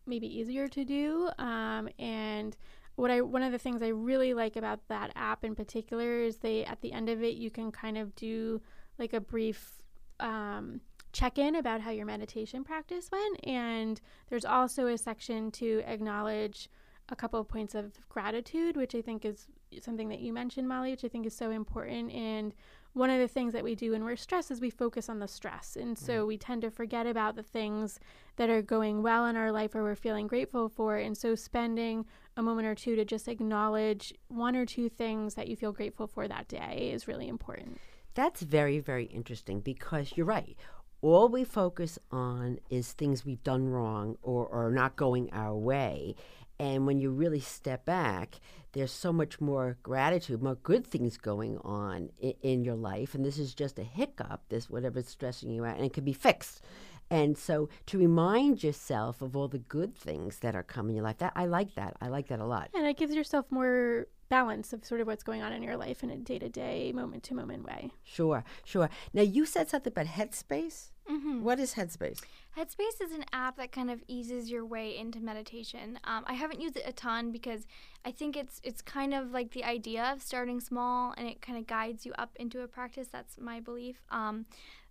maybe 0.06 0.28
easier 0.28 0.68
to 0.68 0.86
do 0.86 1.30
um, 1.38 1.90
and 2.00 2.56
what 2.96 3.12
i 3.12 3.22
one 3.22 3.44
of 3.44 3.52
the 3.52 3.60
things 3.60 3.82
i 3.82 3.88
really 3.88 4.34
like 4.34 4.56
about 4.56 4.88
that 4.88 5.12
app 5.16 5.44
in 5.44 5.56
particular 5.56 6.22
is 6.22 6.38
they 6.38 6.64
at 6.66 6.82
the 6.82 6.94
end 6.94 7.10
of 7.10 7.24
it 7.24 7.36
you 7.36 7.50
can 7.50 7.72
kind 7.72 7.98
of 7.98 8.16
do 8.16 8.62
like 8.98 9.14
a 9.14 9.20
brief 9.20 9.74
um, 10.20 10.82
check 11.18 11.38
in 11.38 11.56
about 11.56 11.82
how 11.82 11.92
your 11.92 12.06
meditation 12.06 12.64
practice 12.64 13.10
went. 13.12 13.40
And 13.46 14.00
there's 14.30 14.46
also 14.46 14.88
a 14.88 14.98
section 14.98 15.52
to 15.52 15.82
acknowledge 15.86 16.70
a 17.10 17.16
couple 17.16 17.40
of 17.40 17.48
points 17.48 17.74
of 17.74 17.94
gratitude, 18.10 18.76
which 18.78 18.94
I 18.94 19.02
think 19.02 19.26
is 19.26 19.48
something 19.82 20.10
that 20.10 20.20
you 20.20 20.34
mentioned, 20.34 20.68
Molly, 20.68 20.92
which 20.92 21.06
I 21.06 21.08
think 21.08 21.26
is 21.26 21.36
so 21.36 21.52
important. 21.52 22.12
And 22.12 22.54
one 22.94 23.10
of 23.10 23.20
the 23.20 23.28
things 23.28 23.54
that 23.54 23.64
we 23.64 23.76
do 23.76 23.92
when 23.92 24.04
we're 24.04 24.16
stressed 24.16 24.50
is 24.50 24.60
we 24.60 24.70
focus 24.70 25.08
on 25.08 25.20
the 25.20 25.28
stress. 25.28 25.78
And 25.80 25.98
so 25.98 26.20
mm-hmm. 26.20 26.28
we 26.28 26.38
tend 26.38 26.62
to 26.64 26.72
forget 26.72 27.06
about 27.06 27.36
the 27.36 27.44
things 27.44 28.00
that 28.38 28.50
are 28.50 28.62
going 28.62 29.04
well 29.04 29.26
in 29.26 29.36
our 29.36 29.52
life 29.52 29.76
or 29.76 29.84
we're 29.84 29.96
feeling 29.96 30.28
grateful 30.28 30.68
for. 30.68 30.98
And 30.98 31.16
so 31.18 31.36
spending 31.36 32.06
a 32.36 32.42
moment 32.42 32.68
or 32.68 32.76
two 32.76 32.96
to 32.96 33.06
just 33.06 33.28
acknowledge 33.28 34.14
one 34.30 34.56
or 34.56 34.66
two 34.66 34.90
things 34.90 35.36
that 35.36 35.48
you 35.48 35.56
feel 35.56 35.72
grateful 35.72 36.08
for 36.08 36.28
that 36.28 36.48
day 36.48 36.90
is 36.92 37.08
really 37.08 37.28
important. 37.28 37.80
That's 38.16 38.42
very, 38.42 38.80
very 38.80 39.06
interesting 39.06 39.60
because 39.60 40.14
you're 40.16 40.26
right. 40.26 40.58
All 41.02 41.30
we 41.30 41.44
focus 41.44 42.00
on 42.12 42.58
is 42.72 42.94
things 42.94 43.24
we've 43.24 43.44
done 43.44 43.70
wrong 43.70 44.18
or 44.24 44.52
are 44.52 44.72
not 44.72 44.96
going 44.96 45.30
our 45.32 45.56
way. 45.56 46.16
And 46.60 46.88
when 46.88 47.00
you 47.00 47.12
really 47.12 47.40
step 47.40 47.86
back, 47.86 48.40
there's 48.74 48.92
so 48.92 49.14
much 49.14 49.40
more 49.40 49.78
gratitude, 49.84 50.42
more 50.42 50.56
good 50.56 50.86
things 50.86 51.18
going 51.18 51.58
on 51.60 52.10
in, 52.20 52.34
in 52.42 52.64
your 52.64 52.76
life. 52.76 53.14
And 53.16 53.24
this 53.24 53.38
is 53.38 53.54
just 53.54 53.80
a 53.80 53.84
hiccup, 53.84 54.42
this 54.50 54.70
whatever's 54.70 55.08
stressing 55.08 55.50
you 55.52 55.66
out, 55.66 55.78
and 55.78 55.86
it 55.86 55.94
can 55.94 56.04
be 56.04 56.14
fixed. 56.14 56.62
And 57.10 57.38
so 57.38 57.70
to 57.86 57.98
remind 57.98 58.64
yourself 58.64 59.22
of 59.22 59.36
all 59.36 59.48
the 59.48 59.60
good 59.60 59.96
things 59.96 60.40
that 60.40 60.56
are 60.56 60.64
coming 60.64 60.92
in 60.92 60.96
your 60.98 61.06
life, 61.06 61.20
that 61.20 61.34
I 61.36 61.46
like 61.46 61.76
that. 61.76 61.96
I 62.02 62.10
like 62.10 62.28
that 62.28 62.40
a 62.40 62.46
lot. 62.46 62.70
And 62.74 62.86
it 62.86 62.98
gives 62.98 63.16
yourself 63.16 63.46
more 63.50 64.08
balance 64.30 64.74
of 64.74 64.84
sort 64.84 65.00
of 65.00 65.08
what's 65.08 65.24
going 65.24 65.42
on 65.42 65.54
in 65.54 65.64
your 65.64 65.78
life 65.78 66.04
in 66.04 66.10
a 66.10 66.18
day 66.18 66.38
to 66.38 66.50
day, 66.50 66.92
moment 66.92 67.24
to 67.24 67.34
moment 67.34 67.64
way. 67.64 67.92
Sure, 68.04 68.44
sure. 68.66 68.90
Now 69.14 69.22
you 69.22 69.46
said 69.46 69.70
something 69.70 69.94
about 69.94 70.08
Headspace. 70.08 70.90
Mhm. 71.10 71.42
What 71.42 71.60
is 71.60 71.76
Headspace? 71.76 72.22
Headspace 72.58 73.04
is 73.04 73.12
an 73.12 73.24
app 73.34 73.58
that 73.58 73.72
kind 73.72 73.92
of 73.92 74.02
eases 74.08 74.50
your 74.50 74.66
way 74.66 74.98
into 74.98 75.20
meditation. 75.20 76.00
Um, 76.06 76.24
I 76.26 76.34
haven't 76.34 76.60
used 76.60 76.76
it 76.76 76.84
a 76.88 76.92
ton 76.92 77.32
because 77.32 77.68
I 78.04 78.10
think 78.10 78.36
it's 78.36 78.60
it's 78.64 78.82
kind 78.82 79.14
of 79.14 79.30
like 79.30 79.52
the 79.52 79.64
idea 79.64 80.12
of 80.12 80.24
starting 80.24 80.60
small 80.60 81.14
and 81.18 81.28
it 81.28 81.40
kind 81.40 81.60
of 81.60 81.68
guides 81.68 82.04
you 82.04 82.14
up 82.18 82.32
into 82.38 82.62
a 82.62 82.68
practice. 82.68 83.10
That's 83.12 83.38
my 83.40 83.60
belief. 83.60 84.02
Um, 84.10 84.48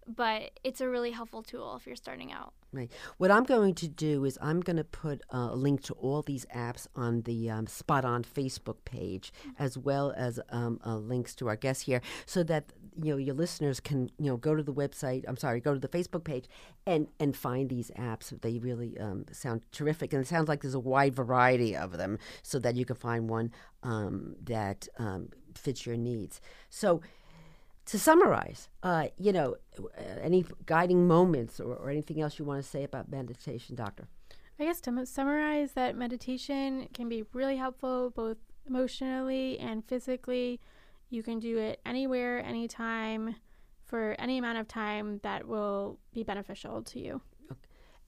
but 0.07 0.53
it's 0.63 0.81
a 0.81 0.89
really 0.89 1.11
helpful 1.11 1.43
tool 1.43 1.75
if 1.77 1.87
you're 1.87 1.97
starting 1.97 2.33
out. 2.33 2.53
Right. 2.73 2.91
What 3.17 3.31
I'm 3.31 3.45
going 3.45 3.75
to 3.77 3.89
do 3.89 4.25
is 4.25 4.39
I'm 4.43 4.61
going 4.61 4.77
to 4.77 4.85
put 4.85 5.23
a 5.31 5.57
link 5.57 5.83
to 5.85 5.95
all 5.95 6.23
these 6.23 6.45
apps 6.55 6.87
on 6.95 7.23
the 7.23 7.49
um, 7.49 7.67
Spot 7.67 8.05
On 8.05 8.23
Facebook 8.23 8.77
page, 8.85 9.33
as 9.59 9.79
well 9.79 10.13
as 10.17 10.39
um, 10.51 10.79
uh, 10.85 10.97
links 10.97 11.35
to 11.37 11.49
our 11.49 11.57
guests 11.57 11.85
here, 11.85 12.03
so 12.27 12.43
that 12.45 12.73
you 13.03 13.13
know 13.13 13.17
your 13.17 13.35
listeners 13.35 13.81
can 13.81 14.11
you 14.19 14.27
know 14.27 14.37
go 14.37 14.55
to 14.55 14.63
the 14.63 14.75
website. 14.75 15.25
I'm 15.27 15.37
sorry, 15.39 15.61
go 15.61 15.73
to 15.73 15.81
the 15.81 15.89
Facebook 15.89 16.25
page 16.25 16.47
and 16.87 17.09
and 17.19 17.35
find 17.35 17.56
these 17.65 17.91
apps. 17.99 18.39
They 18.41 18.59
really 18.59 18.99
um, 18.99 19.25
sound 19.33 19.63
terrific, 19.73 20.13
and 20.13 20.23
it 20.23 20.27
sounds 20.29 20.49
like 20.49 20.63
there's 20.63 20.75
a 20.75 20.81
wide 20.81 21.15
variety 21.15 21.77
of 21.77 21.97
them, 21.97 22.19
so 22.43 22.59
that 22.59 22.77
you 22.77 22.85
can 22.85 22.97
find 22.97 23.29
one 23.29 23.53
um, 23.83 24.37
that 24.45 24.89
um, 24.99 25.31
fits 25.55 25.87
your 25.87 25.97
needs. 25.97 26.41
So 26.71 27.01
to 27.87 27.99
summarize, 27.99 28.69
uh, 28.83 29.09
you 29.17 29.33
know, 29.33 29.57
uh, 29.79 30.21
any 30.21 30.45
guiding 30.67 31.07
moments 31.07 31.61
or, 31.61 31.75
or 31.77 31.91
anything 31.91 32.21
else 32.21 32.39
you 32.39 32.45
want 32.45 32.63
to 32.63 32.69
say 32.69 32.85
about 32.85 33.11
meditation, 33.11 33.77
Doctor? 33.77 34.09
I 34.59 34.65
guess 34.65 34.81
to 34.83 35.07
summarize 35.07 35.73
that 35.73 35.97
meditation 35.97 36.89
can 36.93 37.09
be 37.09 37.25
really 37.33 37.57
helpful 37.57 38.11
both 38.11 38.39
emotionally 38.67 39.59
and 39.59 39.85
physically. 39.85 40.61
You 41.11 41.23
can 41.23 41.39
do 41.39 41.59
it 41.59 41.81
anywhere, 41.87 42.43
anytime, 42.45 43.37
for 43.85 44.17
any 44.19 44.39
amount 44.39 44.59
of 44.59 44.67
time 44.67 45.21
that 45.23 45.47
will 45.47 45.99
be 46.13 46.25
beneficial 46.25 46.83
to 46.83 46.99
you. 46.99 47.21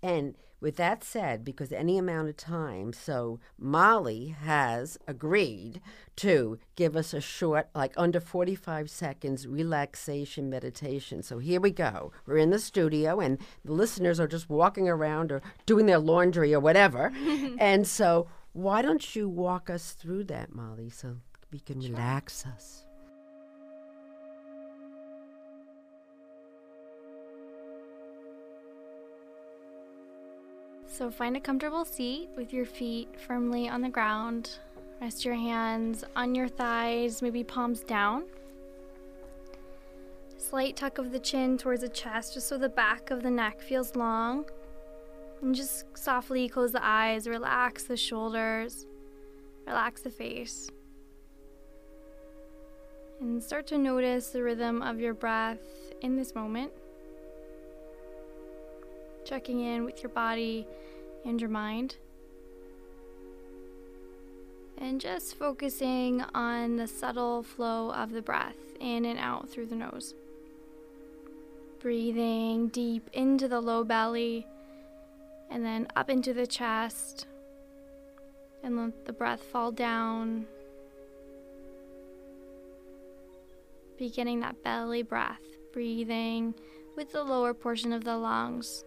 And 0.03 0.35
with 0.61 0.77
that 0.77 1.05
said, 1.05 1.45
because 1.45 1.71
any 1.71 1.99
amount 1.99 2.29
of 2.29 2.37
time, 2.37 2.93
so 2.93 3.39
Molly 3.59 4.35
has 4.43 4.99
agreed 5.07 5.81
to 6.17 6.59
give 6.75 6.97
us 6.97 7.15
a 7.15 7.21
short, 7.21 7.69
like 7.77 7.93
under 7.97 8.19
45 8.19 8.91
seconds, 8.91 9.47
relaxation 9.47 10.51
meditation. 10.51 11.23
So 11.23 11.39
here 11.39 11.61
we 11.61 11.71
go. 11.71 12.11
We're 12.27 12.39
in 12.39 12.51
the 12.51 12.59
studio, 12.59 13.21
and 13.21 13.39
the 13.65 13.73
listeners 13.73 14.19
are 14.19 14.27
just 14.27 14.51
walking 14.51 14.89
around 14.89 15.31
or 15.31 15.43
doing 15.65 15.87
their 15.87 16.01
laundry 16.01 16.53
or 16.53 16.61
whatever. 16.61 17.13
and 17.59 17.87
so, 17.87 18.27
why 18.53 18.83
don't 18.83 19.15
you 19.15 19.29
walk 19.29 19.71
us 19.71 19.93
through 19.93 20.25
that, 20.25 20.53
Molly, 20.53 20.91
so 20.91 21.19
we 21.53 21.61
can 21.61 21.79
relax 21.79 22.45
us? 22.45 22.88
So 30.99 31.13
find 31.13 31.37
a 31.37 31.41
comfortable 31.41 31.85
seat 31.85 32.29
with 32.35 32.53
your 32.53 32.67
feet 32.67 33.21
firmly 33.25 33.69
on 33.69 33.83
the 33.83 33.89
ground. 33.89 34.59
Rest 35.01 35.25
your 35.25 35.37
hands 35.37 36.03
on 36.17 36.35
your 36.35 36.49
thighs, 36.49 37.23
maybe 37.23 37.45
palms 37.45 37.85
down. 37.85 38.25
Slight 40.39 40.75
tuck 40.75 40.99
of 40.99 41.13
the 41.13 41.21
chin 41.21 41.57
towards 41.57 41.83
the 41.83 41.89
chest, 41.89 42.35
just 42.35 42.49
so 42.49 42.59
the 42.59 42.69
back 42.69 43.13
of 43.13 43.23
the 43.23 43.31
neck 43.31 43.61
feels 43.61 43.95
long. 43.95 44.47
And 45.41 45.55
just 45.55 45.85
softly 45.97 46.49
close 46.49 46.73
the 46.73 46.85
eyes, 46.85 47.29
relax 47.29 47.85
the 47.85 47.97
shoulders, 47.97 48.85
relax 49.69 50.01
the 50.01 50.11
face. 50.11 50.69
And 53.21 53.41
start 53.41 53.69
to 53.69 53.79
notice 53.79 54.31
the 54.31 54.43
rhythm 54.43 54.83
of 54.83 54.99
your 54.99 55.15
breath 55.15 55.63
in 56.01 56.17
this 56.17 56.35
moment. 56.35 56.73
Checking 59.29 59.61
in 59.61 59.85
with 59.85 60.03
your 60.03 60.09
body 60.09 60.67
and 61.27 61.39
your 61.39 61.51
mind. 61.51 61.97
And 64.79 65.03
just 65.03 65.35
focusing 65.35 66.23
on 66.35 66.77
the 66.77 66.87
subtle 66.87 67.43
flow 67.43 67.93
of 67.93 68.13
the 68.13 68.23
breath 68.23 68.57
in 68.81 69.05
and 69.05 69.19
out 69.19 69.51
through 69.51 69.67
the 69.67 69.75
nose. 69.75 70.15
Breathing 71.79 72.69
deep 72.69 73.11
into 73.13 73.49
the 73.49 73.61
low 73.61 73.85
belly 73.85 74.47
and 75.51 75.63
then 75.63 75.89
up 75.95 76.09
into 76.09 76.33
the 76.33 76.47
chest. 76.47 77.27
And 78.63 78.79
let 78.79 79.05
the 79.05 79.13
breath 79.13 79.43
fall 79.43 79.73
down. 79.73 80.47
Beginning 83.99 84.41
that 84.41 84.63
belly 84.63 85.03
breath, 85.03 85.43
breathing 85.71 86.55
with 86.97 87.13
the 87.13 87.23
lower 87.23 87.53
portion 87.53 87.93
of 87.93 88.05
the 88.05 88.17
lungs. 88.17 88.85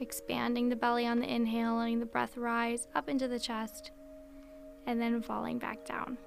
Expanding 0.00 0.68
the 0.68 0.76
belly 0.76 1.06
on 1.06 1.20
the 1.20 1.32
inhale, 1.32 1.76
letting 1.76 2.00
the 2.00 2.06
breath 2.06 2.36
rise 2.36 2.86
up 2.94 3.08
into 3.08 3.28
the 3.28 3.40
chest, 3.40 3.92
and 4.86 5.00
then 5.00 5.22
falling 5.22 5.58
back 5.58 5.84
down. 5.84 6.18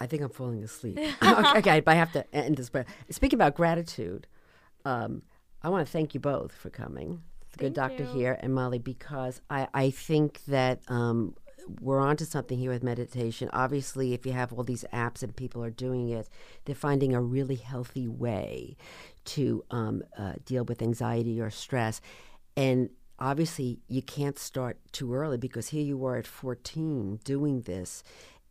I 0.00 0.06
think 0.06 0.22
I'm 0.22 0.30
falling 0.30 0.62
asleep. 0.62 0.98
okay, 1.22 1.80
but 1.80 1.92
I 1.92 1.94
have 1.94 2.12
to 2.12 2.34
end 2.34 2.56
this. 2.56 2.70
But 2.70 2.86
speaking 3.10 3.36
about 3.36 3.54
gratitude, 3.54 4.26
um, 4.84 5.22
I 5.62 5.68
want 5.68 5.86
to 5.86 5.92
thank 5.92 6.14
you 6.14 6.20
both 6.20 6.52
for 6.52 6.70
coming. 6.70 7.22
The 7.52 7.58
good 7.58 7.74
doctor 7.74 8.04
you. 8.04 8.10
here 8.10 8.38
and 8.40 8.54
Molly, 8.54 8.78
because 8.78 9.40
I, 9.50 9.68
I 9.74 9.90
think 9.90 10.44
that 10.46 10.80
um, 10.88 11.34
we're 11.80 12.00
onto 12.00 12.24
something 12.24 12.58
here 12.58 12.70
with 12.70 12.82
meditation. 12.82 13.50
Obviously, 13.52 14.14
if 14.14 14.26
you 14.26 14.32
have 14.32 14.52
all 14.52 14.64
these 14.64 14.84
apps 14.92 15.22
and 15.22 15.34
people 15.34 15.62
are 15.62 15.70
doing 15.70 16.08
it, 16.08 16.28
they're 16.64 16.74
finding 16.74 17.14
a 17.14 17.20
really 17.20 17.56
healthy 17.56 18.08
way 18.08 18.76
to 19.26 19.64
um, 19.70 20.02
uh, 20.18 20.34
deal 20.44 20.64
with 20.64 20.82
anxiety 20.82 21.40
or 21.40 21.50
stress. 21.50 22.00
And 22.56 22.90
obviously, 23.18 23.80
you 23.88 24.02
can't 24.02 24.38
start 24.38 24.78
too 24.92 25.14
early 25.14 25.36
because 25.36 25.68
here 25.68 25.82
you 25.82 26.04
are 26.06 26.16
at 26.16 26.26
14 26.26 27.20
doing 27.24 27.62
this 27.62 28.02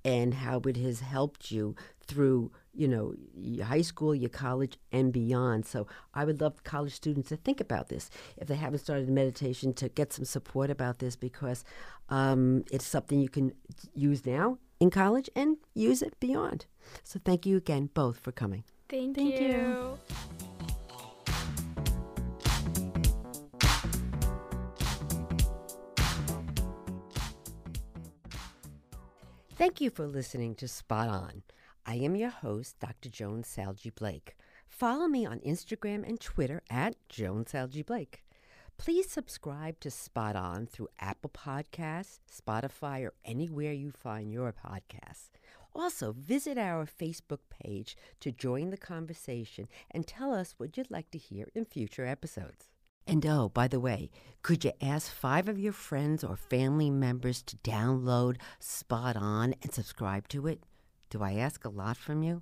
and 0.05 0.33
how 0.33 0.59
it 0.65 0.77
has 0.77 1.01
helped 1.01 1.51
you 1.51 1.75
through 2.01 2.51
you 2.73 2.87
know 2.87 3.13
your 3.35 3.65
high 3.65 3.81
school 3.81 4.15
your 4.15 4.29
college 4.29 4.77
and 4.91 5.11
beyond 5.11 5.65
so 5.65 5.85
i 6.13 6.23
would 6.23 6.39
love 6.39 6.63
college 6.63 6.93
students 6.93 7.29
to 7.29 7.35
think 7.35 7.59
about 7.59 7.89
this 7.89 8.09
if 8.37 8.47
they 8.47 8.55
haven't 8.55 8.79
started 8.79 9.09
meditation 9.09 9.73
to 9.73 9.89
get 9.89 10.13
some 10.13 10.25
support 10.25 10.69
about 10.69 10.99
this 10.99 11.15
because 11.15 11.63
um, 12.09 12.63
it's 12.71 12.85
something 12.87 13.19
you 13.19 13.29
can 13.29 13.51
use 13.93 14.25
now 14.25 14.57
in 14.79 14.89
college 14.89 15.29
and 15.35 15.57
use 15.73 16.01
it 16.01 16.19
beyond 16.19 16.65
so 17.03 17.19
thank 17.23 17.45
you 17.45 17.57
again 17.57 17.89
both 17.93 18.19
for 18.19 18.31
coming 18.31 18.63
Thank, 18.89 19.17
Thank 19.17 19.39
you. 19.39 19.47
you. 19.47 19.99
Thank 29.59 29.81
you 29.81 29.89
for 29.89 30.07
listening 30.07 30.55
to 30.55 30.69
Spot 30.69 31.09
On. 31.09 31.43
I 31.85 31.95
am 31.95 32.15
your 32.15 32.29
host, 32.29 32.79
Dr. 32.79 33.09
Joan 33.09 33.43
Salge 33.43 33.93
Blake. 33.93 34.37
Follow 34.69 35.05
me 35.09 35.25
on 35.25 35.39
Instagram 35.39 36.07
and 36.07 36.17
Twitter 36.17 36.63
at 36.69 36.95
Joan 37.09 37.45
Salge 37.45 37.85
Blake. 37.85 38.23
Please 38.77 39.11
subscribe 39.11 39.77
to 39.81 39.91
Spot 39.91 40.37
On 40.37 40.65
through 40.65 40.87
Apple 41.01 41.31
Podcasts, 41.31 42.19
Spotify, 42.33 43.03
or 43.05 43.13
anywhere 43.25 43.73
you 43.73 43.91
find 43.91 44.31
your 44.31 44.53
podcasts. 44.53 45.31
Also, 45.75 46.13
visit 46.13 46.57
our 46.57 46.85
Facebook 46.85 47.39
page 47.49 47.97
to 48.21 48.31
join 48.31 48.69
the 48.69 48.77
conversation 48.77 49.67
and 49.91 50.07
tell 50.07 50.33
us 50.33 50.55
what 50.55 50.77
you'd 50.77 50.89
like 50.89 51.11
to 51.11 51.17
hear 51.17 51.49
in 51.53 51.65
future 51.65 52.05
episodes. 52.05 52.69
And 53.07 53.25
oh, 53.25 53.49
by 53.49 53.67
the 53.67 53.79
way, 53.79 54.09
could 54.41 54.63
you 54.63 54.71
ask 54.81 55.11
five 55.11 55.49
of 55.49 55.59
your 55.59 55.73
friends 55.73 56.23
or 56.23 56.35
family 56.35 56.89
members 56.89 57.41
to 57.43 57.57
download 57.57 58.37
Spot 58.59 59.15
On 59.15 59.53
and 59.61 59.73
subscribe 59.73 60.27
to 60.29 60.47
it? 60.47 60.63
Do 61.09 61.23
I 61.23 61.33
ask 61.33 61.65
a 61.65 61.69
lot 61.69 61.97
from 61.97 62.23
you? 62.23 62.41